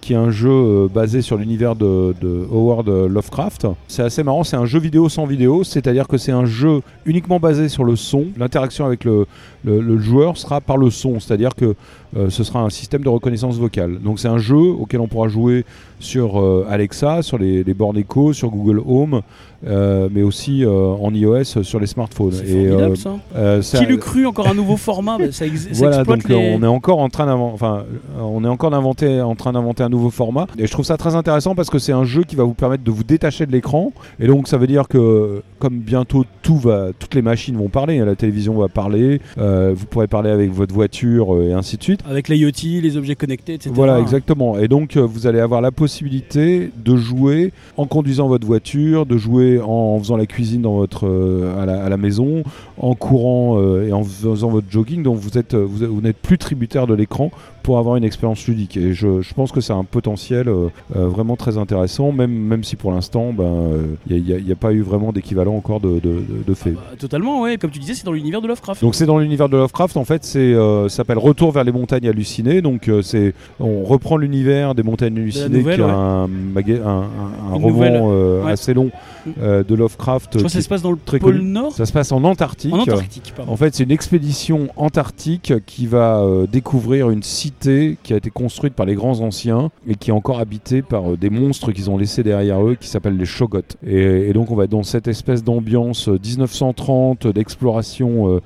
Qui 0.02 0.14
est 0.14 0.18
un 0.18 0.32
jeu 0.32 0.88
basé 0.94 1.22
sur 1.22 1.38
l'univers 1.38 1.76
de, 1.76 2.14
de 2.22 2.46
Howard 2.52 2.88
Lovecraft. 2.90 3.68
C'est 3.88 4.04
assez 4.04 4.24
marrant, 4.24 4.44
c'est 4.44 4.56
un 4.58 4.66
jeu 4.66 4.80
vidéo 4.80 5.10
sans 5.10 5.26
vidéo, 5.26 5.64
c'est-à-dire 5.64 6.08
que 6.08 6.18
c'est 6.18 6.32
un 6.32 6.46
jeu 6.46 6.82
uniquement 7.06 7.40
basé 7.40 7.70
sur 7.70 7.84
le 7.84 7.96
son. 7.96 8.26
L'interaction 8.38 8.86
avec 8.86 9.04
le, 9.04 9.26
le- 9.68 9.98
joueur 10.00 10.38
sera 10.38 10.62
par 10.62 10.78
le 10.78 10.90
son, 10.90 11.20
c'est-à-dire 11.20 11.56
que 11.56 11.76
euh, 12.16 12.30
ce 12.30 12.44
sera 12.44 12.62
un 12.62 12.70
système 12.70 13.02
de 13.04 13.10
reconnaissance 13.10 13.58
vocale. 13.58 14.00
Donc 14.00 14.20
c'est 14.20 14.28
un 14.30 14.38
jeu 14.38 14.56
auquel 14.56 15.02
on 15.02 15.08
pourra 15.08 15.28
jouer 15.28 15.66
sur 16.00 16.40
euh, 16.40 16.66
Alexa, 16.70 17.22
sur 17.24 17.38
les, 17.38 17.64
les 17.64 17.74
bornes 17.74 17.98
Echo, 17.98 18.32
sur 18.32 18.50
Google 18.50 18.82
Home, 18.88 19.22
euh, 19.66 20.08
mais 20.12 20.22
aussi 20.22 20.64
en 20.66 21.12
iOS 21.14 21.64
sur 21.64 21.80
les 21.80 21.88
smartphones. 21.88 22.32
C'est 22.34 22.46
Et, 22.48 22.68
formidable 22.70 22.98
ça. 22.98 23.16
ça- 23.64 23.80
Qui 23.80 23.86
l'eût 23.88 23.98
cru 23.98 24.28
encore 24.28 24.48
un 24.48 24.54
nouveau 24.54 24.78
format 24.78 25.18
bah, 25.18 25.32
Ça, 25.32 25.48
ex- 25.48 25.64
ça 25.64 25.70
voilà, 25.74 25.98
exploite 25.98 26.20
donc 26.22 26.30
les... 26.30 26.56
on 26.56 26.62
est 26.64 26.68
encore 26.68 27.00
en 27.00 27.10
train 27.10 27.26
d'inventer, 27.26 27.54
enfin, 27.56 27.84
on 28.22 28.44
est 28.44 28.48
encore 28.48 28.70
d'inventer, 28.70 29.20
en 29.22 29.36
train 29.36 29.54
d'inventer 29.54 29.82
un 29.84 29.90
nouveau 29.90 30.12
format. 30.12 30.46
Et 30.60 30.68
je 30.68 30.72
trouve 30.72 30.86
ça 30.86 30.98
très 30.98 31.16
intéressant 31.16 31.56
parce 31.56 31.72
que 31.72 31.80
c'est 31.80 31.94
un 31.94 32.04
jeu 32.04 32.24
qui 32.24 32.36
va 32.36 32.44
vous 32.44 32.54
permettre 32.54 32.84
de 32.84 32.92
vous 32.92 33.04
détacher 33.04 33.48
de 33.48 33.52
l'écran. 33.52 33.92
Et 34.20 34.28
donc 34.28 34.48
ça 34.48 34.58
veut 34.60 34.68
dire 34.68 34.88
que 34.88 35.42
comme 35.58 35.80
bientôt 35.80 36.24
tout 36.44 36.58
va, 36.58 36.90
toutes 37.00 37.16
les 37.16 37.24
machines 37.24 37.58
vont 37.58 37.70
parler, 37.70 37.98
hein, 37.98 38.06
la 38.06 38.16
télévision 38.16 38.54
va 38.60 38.68
parler, 38.68 39.20
vous 39.38 39.86
pourrez 39.90 40.08
parler 40.08 40.30
avec 40.30 40.52
votre 40.52 40.74
voiture 40.76 41.42
et 41.42 41.54
ainsi 41.54 41.78
de 41.78 41.84
suite. 41.84 41.97
Avec 42.06 42.28
l'IoT, 42.30 42.82
les 42.82 42.98
objets 42.98 43.16
connectés, 43.16 43.54
etc. 43.56 43.72
Voilà, 43.74 44.00
exactement. 44.00 44.58
Et 44.58 44.68
donc, 44.68 44.98
euh, 44.98 45.02
vous 45.02 45.28
allez 45.28 45.40
avoir 45.40 45.62
la 45.62 45.72
possibilité 45.72 46.72
de 46.84 46.96
jouer 46.96 47.52
en 47.78 47.86
conduisant 47.86 48.28
votre 48.28 48.46
voiture, 48.46 49.06
de 49.06 49.18
jouer 49.18 49.60
en, 49.62 49.98
faisant 50.00 50.18
la 50.18 50.26
cuisine 50.26 50.62
dans 50.62 50.76
votre, 50.76 51.08
euh, 51.08 51.62
à, 51.62 51.66
la, 51.66 51.84
à 51.84 51.90
la 51.90 51.98
maison, 51.98 52.44
en 52.78 52.94
courant 52.96 53.60
euh, 53.60 53.88
et 53.88 53.94
en 53.94 54.04
faisant 54.04 54.50
votre 54.50 54.68
jogging. 54.70 55.04
Donc, 55.04 55.18
vous 55.18 55.38
êtes, 55.38 55.54
euh, 55.54 55.66
vous, 55.68 55.86
vous 55.94 56.02
n'êtes 56.02 56.18
plus 56.18 56.38
tributaire 56.38 56.88
de 56.88 56.94
l'écran 56.94 57.32
pour 57.64 57.80
avoir 57.80 57.98
une 57.98 58.06
expérience 58.06 58.48
ludique. 58.48 58.78
Et 58.78 58.94
je, 58.94 59.22
je 59.22 59.34
pense 59.34 59.52
que 59.52 59.60
c'est 59.60 59.74
un 59.74 59.84
potentiel 59.84 60.48
euh, 60.48 60.70
vraiment 60.96 61.36
très 61.36 61.58
intéressant, 61.58 62.14
même, 62.14 62.32
même 62.32 62.64
si 62.64 62.78
pour 62.78 62.92
l'instant, 62.94 63.34
ben, 63.34 63.72
il 64.10 64.24
n'y 64.24 64.32
a, 64.34 64.54
a 64.54 64.56
pas 64.56 64.72
eu 64.72 64.82
vraiment 64.82 65.12
d'équivalent 65.12 65.56
encore 65.56 65.82
de, 65.82 65.96
de, 65.96 66.00
de- 66.00 66.44
de 66.48 66.54
fait. 66.54 66.72
Bah, 66.72 66.82
totalement, 66.98 67.42
ouais. 67.42 67.58
Comme 67.58 67.72
tu 67.72 67.80
disais, 67.80 67.94
c'est 67.94 68.06
dans 68.06 68.14
l'univers 68.14 68.42
de 68.42 68.48
Lovecraft. 68.48 68.82
Donc 68.82 68.96
c'est 68.96 69.06
dans 69.06 69.18
l'univers 69.20 69.50
de 69.50 69.58
Lovecraft, 69.58 69.98
en 69.98 70.06
fait, 70.06 70.24
c'est 70.24 70.54
ça 70.54 70.90
s'appelle 70.90 71.18
Retour 71.18 71.52
vers 71.52 71.64
les 71.66 71.72
monts 71.74 71.87
montagnes 71.88 72.10
hallucinées. 72.10 72.62
Donc 72.62 72.90
euh, 72.90 73.02
c'est, 73.02 73.34
on 73.60 73.84
reprend 73.84 74.18
l'univers 74.18 74.76
des 74.76 74.84
montagnes 74.84 75.18
hallucinées, 75.18 75.58
nouvelle, 75.60 75.76
qui 75.76 75.82
est 75.82 75.86
ouais. 75.86 75.90
un, 75.92 76.28
maga- 76.28 76.84
un, 76.86 76.90
un- 76.90 77.54
un 77.54 77.56
Une 77.56 77.62
roman 77.64 77.68
nouvelle, 77.70 78.02
euh, 78.04 78.44
ouais. 78.44 78.52
assez 78.52 78.74
long 78.74 78.92
Mm. 79.26 79.32
euh, 79.42 79.64
de 79.64 79.76
Lovecraft. 79.76 80.30
Je 80.34 80.38
crois 80.38 80.44
que 80.44 80.48
qui 80.48 80.54
ça 80.58 80.62
se 80.62 80.70
passe 80.70 80.82
dans 80.82 80.92
le 80.92 80.96
pôle 80.96 81.20
connu. 81.20 81.42
Nord 81.44 81.74
ça 81.74 81.86
se 81.86 81.92
passe 81.92 82.14
en 82.14 82.24
Antarctique. 82.24 82.74
En 82.74 82.80
Antarctique, 82.80 83.34
pardon. 83.36 83.52
En 83.52 83.58
fait, 83.58 83.76
c'est 83.76 83.84
une 83.84 83.92
expédition 83.92 84.70
antarctique 84.78 85.52
qui 85.66 85.86
va 85.86 86.22
euh, 86.22 86.48
découvrir 86.50 87.10
une 87.10 87.24
cité 87.24 87.98
qui 88.04 88.14
a 88.14 88.18
été 88.18 88.30
construite 88.30 88.74
par 88.74 88.86
les 88.86 88.96
grands 88.96 89.20
anciens 89.20 89.70
et 89.86 89.96
qui 89.96 90.12
est 90.12 90.14
encore 90.14 90.40
habitée 90.40 90.82
par 90.82 91.18
des 91.18 91.30
monstres 91.30 91.74
qu'ils 91.74 91.90
ont 91.90 91.98
laissés 91.98 92.24
derrière 92.24 92.66
eux, 92.66 92.76
qui 92.80 92.88
s'appellent 92.88 93.18
les 93.18 93.26
Shoggoths. 93.26 93.76
Et, 93.86 94.30
et 94.30 94.34
donc, 94.34 94.50
on 94.50 94.56
va 94.56 94.64
être 94.64 94.70
dans 94.72 94.84
cette 94.84 95.10
espèce 95.10 95.44
d'ambiance 95.44 96.08
euh, 96.08 96.18
1930 96.24 97.28
d'exploration 97.28 98.40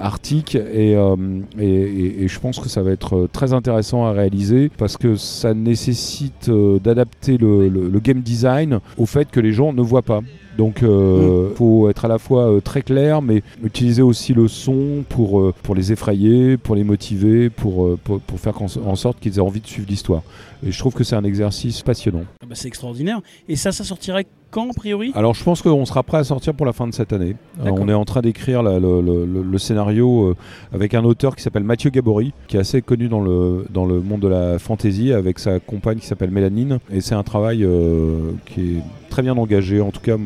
arctique. 0.00 0.54
Et, 0.54 0.94
euh, 0.96 1.16
et- 1.58 2.28
je 2.28 2.40
pense 2.40 2.58
que 2.60 2.68
ça 2.68 2.82
va 2.82 2.90
être 2.90 3.16
euh, 3.16 3.28
très 3.32 3.52
intéressant 3.52 4.04
à 4.06 4.12
réaliser 4.12 4.70
parce 4.78 4.96
que 4.96 5.16
ça 5.16 5.54
nécessite 5.54 6.48
euh, 6.48 6.78
d'adapter 6.78 7.38
le 7.38 7.98
game 8.00 8.20
design 8.20 8.80
au 8.98 9.06
fait 9.06 9.30
que 9.30 9.40
les 9.40 9.52
gens 9.52 9.72
ne 9.72 9.82
voient 9.82 10.02
pas. 10.02 10.20
Donc 10.62 10.76
il 10.82 11.56
faut 11.56 11.88
être 11.90 12.04
à 12.04 12.08
la 12.08 12.18
fois 12.18 12.44
euh, 12.50 12.60
très 12.60 12.82
clair, 12.82 13.20
mais 13.20 13.42
utiliser 13.64 14.02
aussi 14.02 14.32
le 14.32 14.46
son 14.46 15.04
pour, 15.08 15.40
euh, 15.40 15.52
pour 15.64 15.74
les 15.74 15.90
effrayer, 15.90 16.56
pour 16.56 16.74
les 16.76 16.84
motiver, 16.84 17.50
pour, 17.50 17.84
euh, 17.84 17.98
pour, 18.04 18.20
pour 18.20 18.38
faire 18.38 18.56
en 18.62 18.96
sorte 18.96 19.18
qu'ils 19.20 19.36
aient 19.38 19.40
envie 19.50 19.60
de 19.60 19.66
suivre 19.66 19.88
l'histoire. 19.88 20.22
Et 20.64 20.70
je 20.70 20.78
trouve 20.78 20.94
que 20.94 21.02
c'est 21.02 21.16
un 21.16 21.24
exercice 21.24 21.82
passionnant. 21.82 22.22
Ah 22.42 22.46
bah, 22.48 22.54
c'est 22.54 22.68
extraordinaire. 22.68 23.20
Et 23.48 23.56
ça, 23.56 23.72
ça 23.72 23.82
sortirait 23.82 24.26
quand, 24.52 24.70
a 24.70 24.74
priori? 24.74 25.10
Alors 25.16 25.34
je 25.34 25.42
pense 25.42 25.62
qu'on 25.62 25.84
sera 25.84 26.02
prêt 26.04 26.18
à 26.18 26.24
sortir 26.24 26.54
pour 26.54 26.66
la 26.66 26.72
fin 26.72 26.86
de 26.86 26.94
cette 26.94 27.12
année. 27.12 27.34
Euh, 27.64 27.70
on 27.72 27.88
est 27.88 27.94
en 27.94 28.04
train 28.04 28.20
d'écrire 28.20 28.62
le, 28.62 28.78
le- 28.78 29.00
le- 29.26 29.42
le 29.42 29.58
scénario 29.58 30.28
euh, 30.28 30.36
avec 30.72 30.94
un 30.94 31.02
auteur 31.04 31.34
qui 31.34 31.42
s'appelle 31.42 31.64
Mathieu 31.64 31.90
Gabory, 31.90 32.32
qui 32.46 32.56
est 32.56 32.60
assez 32.60 32.82
connu 32.82 33.08
dans 33.08 33.20
le, 33.22 33.64
dans 33.70 33.86
le 33.86 34.00
monde 34.00 34.20
de 34.20 34.28
la 34.28 34.58
fantasy, 34.60 35.12
avec 35.12 35.40
sa 35.40 35.58
compagne 35.58 35.98
qui 35.98 36.06
s'appelle 36.06 36.30
Mélanine. 36.30 36.78
Et 36.92 37.00
c'est 37.00 37.16
un 37.16 37.24
travail 37.24 37.64
euh, 37.64 38.30
qui 38.46 38.60
est 38.76 38.82
très 39.12 39.22
bien 39.22 39.36
engagé. 39.36 39.80
En 39.80 39.90
tout 39.90 40.00
cas, 40.00 40.16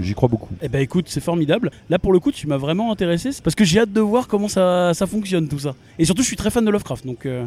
j'y 0.00 0.14
crois 0.14 0.28
beaucoup. 0.28 0.50
Eh 0.60 0.68
ben 0.68 0.80
écoute, 0.80 1.06
c'est 1.08 1.22
formidable. 1.22 1.70
Là, 1.88 1.98
pour 1.98 2.12
le 2.12 2.20
coup, 2.20 2.30
tu 2.30 2.46
m'as 2.46 2.58
vraiment 2.58 2.92
intéressé. 2.92 3.30
Parce 3.42 3.56
que 3.56 3.64
j'ai 3.64 3.80
hâte 3.80 3.92
de 3.92 4.00
voir 4.00 4.28
comment 4.28 4.48
ça, 4.48 4.92
ça 4.94 5.06
fonctionne, 5.06 5.48
tout 5.48 5.58
ça. 5.58 5.74
Et 5.98 6.04
surtout, 6.04 6.22
je 6.22 6.28
suis 6.28 6.36
très 6.36 6.50
fan 6.50 6.64
de 6.64 6.70
Lovecraft. 6.70 7.06
Donc, 7.06 7.24
euh, 7.24 7.46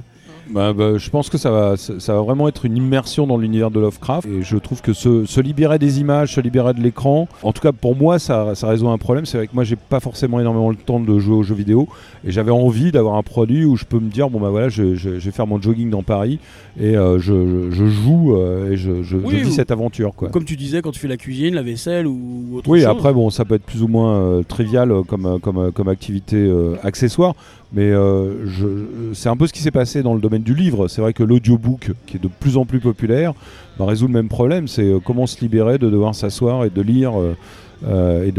Bah, 0.49 0.73
bah, 0.73 0.97
je 0.97 1.09
pense 1.09 1.29
que 1.29 1.37
ça 1.37 1.49
va, 1.51 1.75
ça 1.77 1.99
ça 1.99 2.13
va 2.13 2.21
vraiment 2.21 2.47
être 2.47 2.65
une 2.65 2.77
immersion 2.77 3.25
dans 3.27 3.37
l'univers 3.37 3.71
de 3.71 3.79
Lovecraft. 3.79 4.27
Et 4.27 4.43
je 4.43 4.57
trouve 4.57 4.81
que 4.81 4.93
se, 4.93 5.25
se 5.25 5.41
libérer 5.41 5.79
des 5.79 5.99
images, 5.99 6.35
se 6.35 6.41
libérer 6.41 6.73
de 6.73 6.81
l'écran, 6.81 7.27
en 7.43 7.51
tout 7.53 7.61
cas 7.61 7.71
pour 7.71 7.95
moi, 7.95 8.19
ça, 8.19 8.53
ça 8.55 8.67
résout 8.67 8.87
un 8.89 8.97
problème. 8.97 9.25
C'est 9.25 9.37
vrai 9.37 9.47
que 9.47 9.55
moi, 9.55 9.63
j'ai 9.63 9.75
pas 9.75 9.99
forcément 9.99 10.39
énormément 10.39 10.69
le 10.69 10.75
temps 10.75 10.99
de 10.99 11.19
jouer 11.19 11.35
aux 11.35 11.43
jeux 11.43 11.55
vidéo. 11.55 11.87
Et 12.27 12.31
j'avais 12.31 12.51
envie 12.51 12.91
d'avoir 12.91 13.15
un 13.15 13.23
produit 13.23 13.65
où 13.65 13.75
je 13.75 13.85
peux 13.85 13.99
me 13.99 14.09
dire, 14.09 14.29
bon 14.29 14.39
bah 14.39 14.49
voilà, 14.49 14.69
je, 14.69 14.95
je- 14.95 15.19
je 15.19 15.25
vais 15.25 15.31
faire 15.31 15.47
mon 15.47 15.61
jogging 15.61 15.89
dans 15.89 16.03
Paris 16.03 16.39
et 16.79 16.95
euh, 16.97 17.19
je, 17.19 17.69
joue 17.71 18.35
euh, 18.35 18.71
et 18.71 18.77
je, 18.77 18.91
Oui, 19.17 19.37
vis 19.41 19.47
ou- 19.47 19.51
cette 19.51 19.71
aventure. 19.71 20.13
Quoi. 20.15 20.29
comme 20.29 20.45
tu 20.45 20.55
disais, 20.55 20.81
quand 20.81 20.91
tu 20.91 20.99
fais 20.99 21.07
la 21.07 21.17
cuisine, 21.17 21.55
la 21.55 21.61
vaisselle 21.63 22.07
ou 22.07 22.55
autre 22.57 22.69
Oui, 22.69 22.79
chose. 22.81 22.87
après, 22.89 23.13
bon, 23.13 23.29
ça 23.29 23.45
peut 23.45 23.55
être 23.55 23.63
plus 23.65 23.81
ou 23.83 23.87
moins 23.87 24.15
euh, 24.17 24.43
trivial 24.43 24.91
comme, 25.07 25.39
comme, 25.41 25.71
comme 25.71 25.87
activité 25.87 26.51
accessoire, 26.83 27.33
mais 27.73 27.91
euh, 27.91 29.13
c'est 29.13 29.29
un 29.29 29.35
peu 29.35 29.47
ce 29.47 29.53
qui 29.53 29.61
s'est 29.61 29.71
passé 29.71 30.03
dans 30.03 30.13
le 30.13 30.21
domaine 30.21 30.43
du 30.43 30.55
livre. 30.55 30.87
C'est 30.87 31.01
vrai 31.01 31.13
que 31.13 31.23
l'audiobook, 31.23 31.91
qui 32.05 32.17
est 32.17 32.23
de 32.23 32.29
plus 32.29 32.57
en 32.57 32.65
plus 32.65 32.79
populaire, 32.79 33.33
bah, 33.77 33.85
résout 33.85 34.07
le 34.07 34.13
même 34.13 34.29
problème. 34.29 34.67
C'est 34.67 34.83
euh, 34.83 34.99
comment 35.03 35.27
se 35.27 35.39
libérer 35.41 35.77
de 35.77 35.89
devoir 35.89 36.15
s'asseoir 36.15 36.65
et 36.65 36.69
de 36.69 36.81
lire. 36.81 37.13
Euh, 37.87 38.25
et 38.27 38.31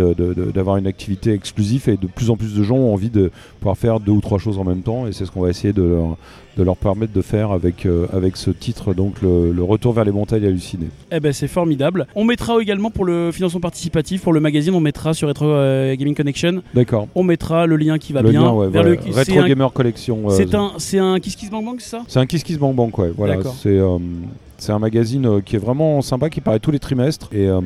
d'avoir 0.53 0.77
une 0.77 0.87
activité 0.87 1.33
exclusive 1.33 1.88
et 1.88 1.96
de 1.96 2.07
plus 2.07 2.31
en 2.31 2.37
plus 2.37 2.55
de 2.55 2.62
gens 2.62 2.77
ont 2.77 2.92
envie 2.92 3.11
de 3.11 3.31
pouvoir 3.61 3.77
faire 3.77 4.01
deux 4.01 4.12
ou 4.12 4.20
trois 4.20 4.38
choses 4.38 4.59
en 4.59 4.64
même 4.64 4.83
temps 4.83 5.07
et 5.07 5.12
c'est 5.12 5.27
ce 5.27 5.31
qu'on 5.31 5.40
va 5.42 5.51
essayer 5.51 5.72
de 5.72 5.83
leur, 5.83 6.16
de 6.57 6.62
leur 6.62 6.77
permettre 6.77 7.12
de 7.12 7.20
faire 7.22 7.51
avec, 7.53 7.85
euh, 7.87 8.07
avec 8.12 8.37
ce 8.37 8.51
titre 8.51 8.94
donc 8.94 9.20
le, 9.22 9.53
le 9.53 9.62
retour 9.62 9.92
vers 9.92 10.05
les 10.05 10.12
montagnes 10.12 10.44
hallucinées 10.46 10.88
Eh 11.12 11.20
ben 11.20 11.33
c'est 11.33 11.49
formidable. 11.49 12.07
On 12.14 12.25
mettra 12.25 12.61
également 12.61 12.90
pour 12.90 13.05
le 13.05 13.31
financement 13.33 13.61
participatif, 13.61 14.22
pour 14.22 14.33
le 14.33 14.40
magazine, 14.40 14.75
on 14.75 14.81
mettra 14.81 15.12
sur 15.14 15.29
Retro 15.29 15.46
euh, 15.46 15.94
Gaming 15.96 16.14
Connection, 16.14 16.62
d'accord 16.75 17.09
on 17.14 17.22
mettra 17.22 17.66
le 17.66 17.77
lien 17.77 17.99
qui 17.99 18.12
va 18.12 18.22
le 18.22 18.31
bien 18.31 18.42
lien 18.42 18.53
ouais, 18.53 18.68
vers 18.68 18.83
voilà. 18.83 18.99
le. 19.07 19.12
Retro 19.12 19.38
un- 19.40 19.46
Gamer 19.49 19.72
Collection 19.72 20.31
C'est 20.31 20.55
un, 20.55 20.72
c'est 20.79 20.99
un 20.99 21.18
Kiss 21.20 21.37
Kiss 21.37 21.51
Bang 21.51 21.64
Bang, 21.64 21.77
c'est 21.79 21.90
ça? 21.90 22.03
C'est 22.09 22.18
un 22.18 22.27
Kiss 22.27 22.42
Kiss 22.42 22.59
Bang 22.59 22.75
Bang, 22.75 22.96
ouais. 22.99 23.12
Voilà, 23.16 23.37
c'est 23.62 23.79
c'est 24.59 24.72
un 24.72 24.79
magazine 24.79 25.42
qui 25.44 25.57
est 25.57 25.59
vraiment 25.59 26.01
sympa, 26.01 26.31
qui 26.31 26.40
paraît 26.40 26.61
tous 26.61 26.70
les 26.70 26.79
trimestres 26.79 27.29
et, 27.33 27.46
euh, 27.46 27.61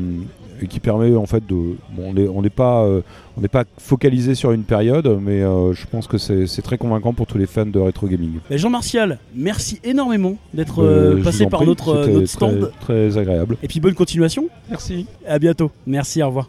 et 0.61 0.67
qui 0.67 0.81
permet 0.81 1.15
en 1.17 1.27
fait 1.27 1.47
de. 1.47 1.77
Bon, 1.93 2.15
on 2.35 2.43
n'est 2.43 2.51
pas 2.51 2.85
euh, 2.85 3.03
on 3.37 3.41
n'est 3.41 3.49
pas 3.49 3.65
focalisé 3.79 4.35
sur 4.35 4.53
une 4.53 4.65
période, 4.65 5.19
mais 5.21 5.43
euh, 5.43 5.73
je 5.73 5.87
pense 5.87 6.07
que 6.07 6.19
c'est 6.19 6.63
très 6.63 6.79
convaincant 6.79 7.13
pour 7.13 7.27
tous 7.27 7.39
les 7.39 7.47
fans 7.47 7.67
de 7.67 7.79
rétro 7.79 8.07
gaming. 8.07 8.39
Jean 8.51 8.71
Martial, 8.71 9.19
merci 9.35 9.81
énormément 9.85 10.37
d'être 10.55 10.83
Euh, 10.83 11.23
passé 11.23 11.47
par 11.47 11.61
prie, 11.61 11.69
notre, 11.69 12.03
c'était 12.03 12.13
notre 12.15 12.27
stand. 12.29 12.71
Très, 12.81 13.09
très 13.09 13.19
agréable. 13.19 13.57
Et 13.63 13.69
puis 13.69 13.81
bonne 13.81 13.95
continuation. 13.95 14.49
Merci. 14.69 15.07
À 15.27 15.39
bientôt. 15.39 15.71
Merci, 15.87 16.23
au 16.23 16.29
revoir. 16.29 16.49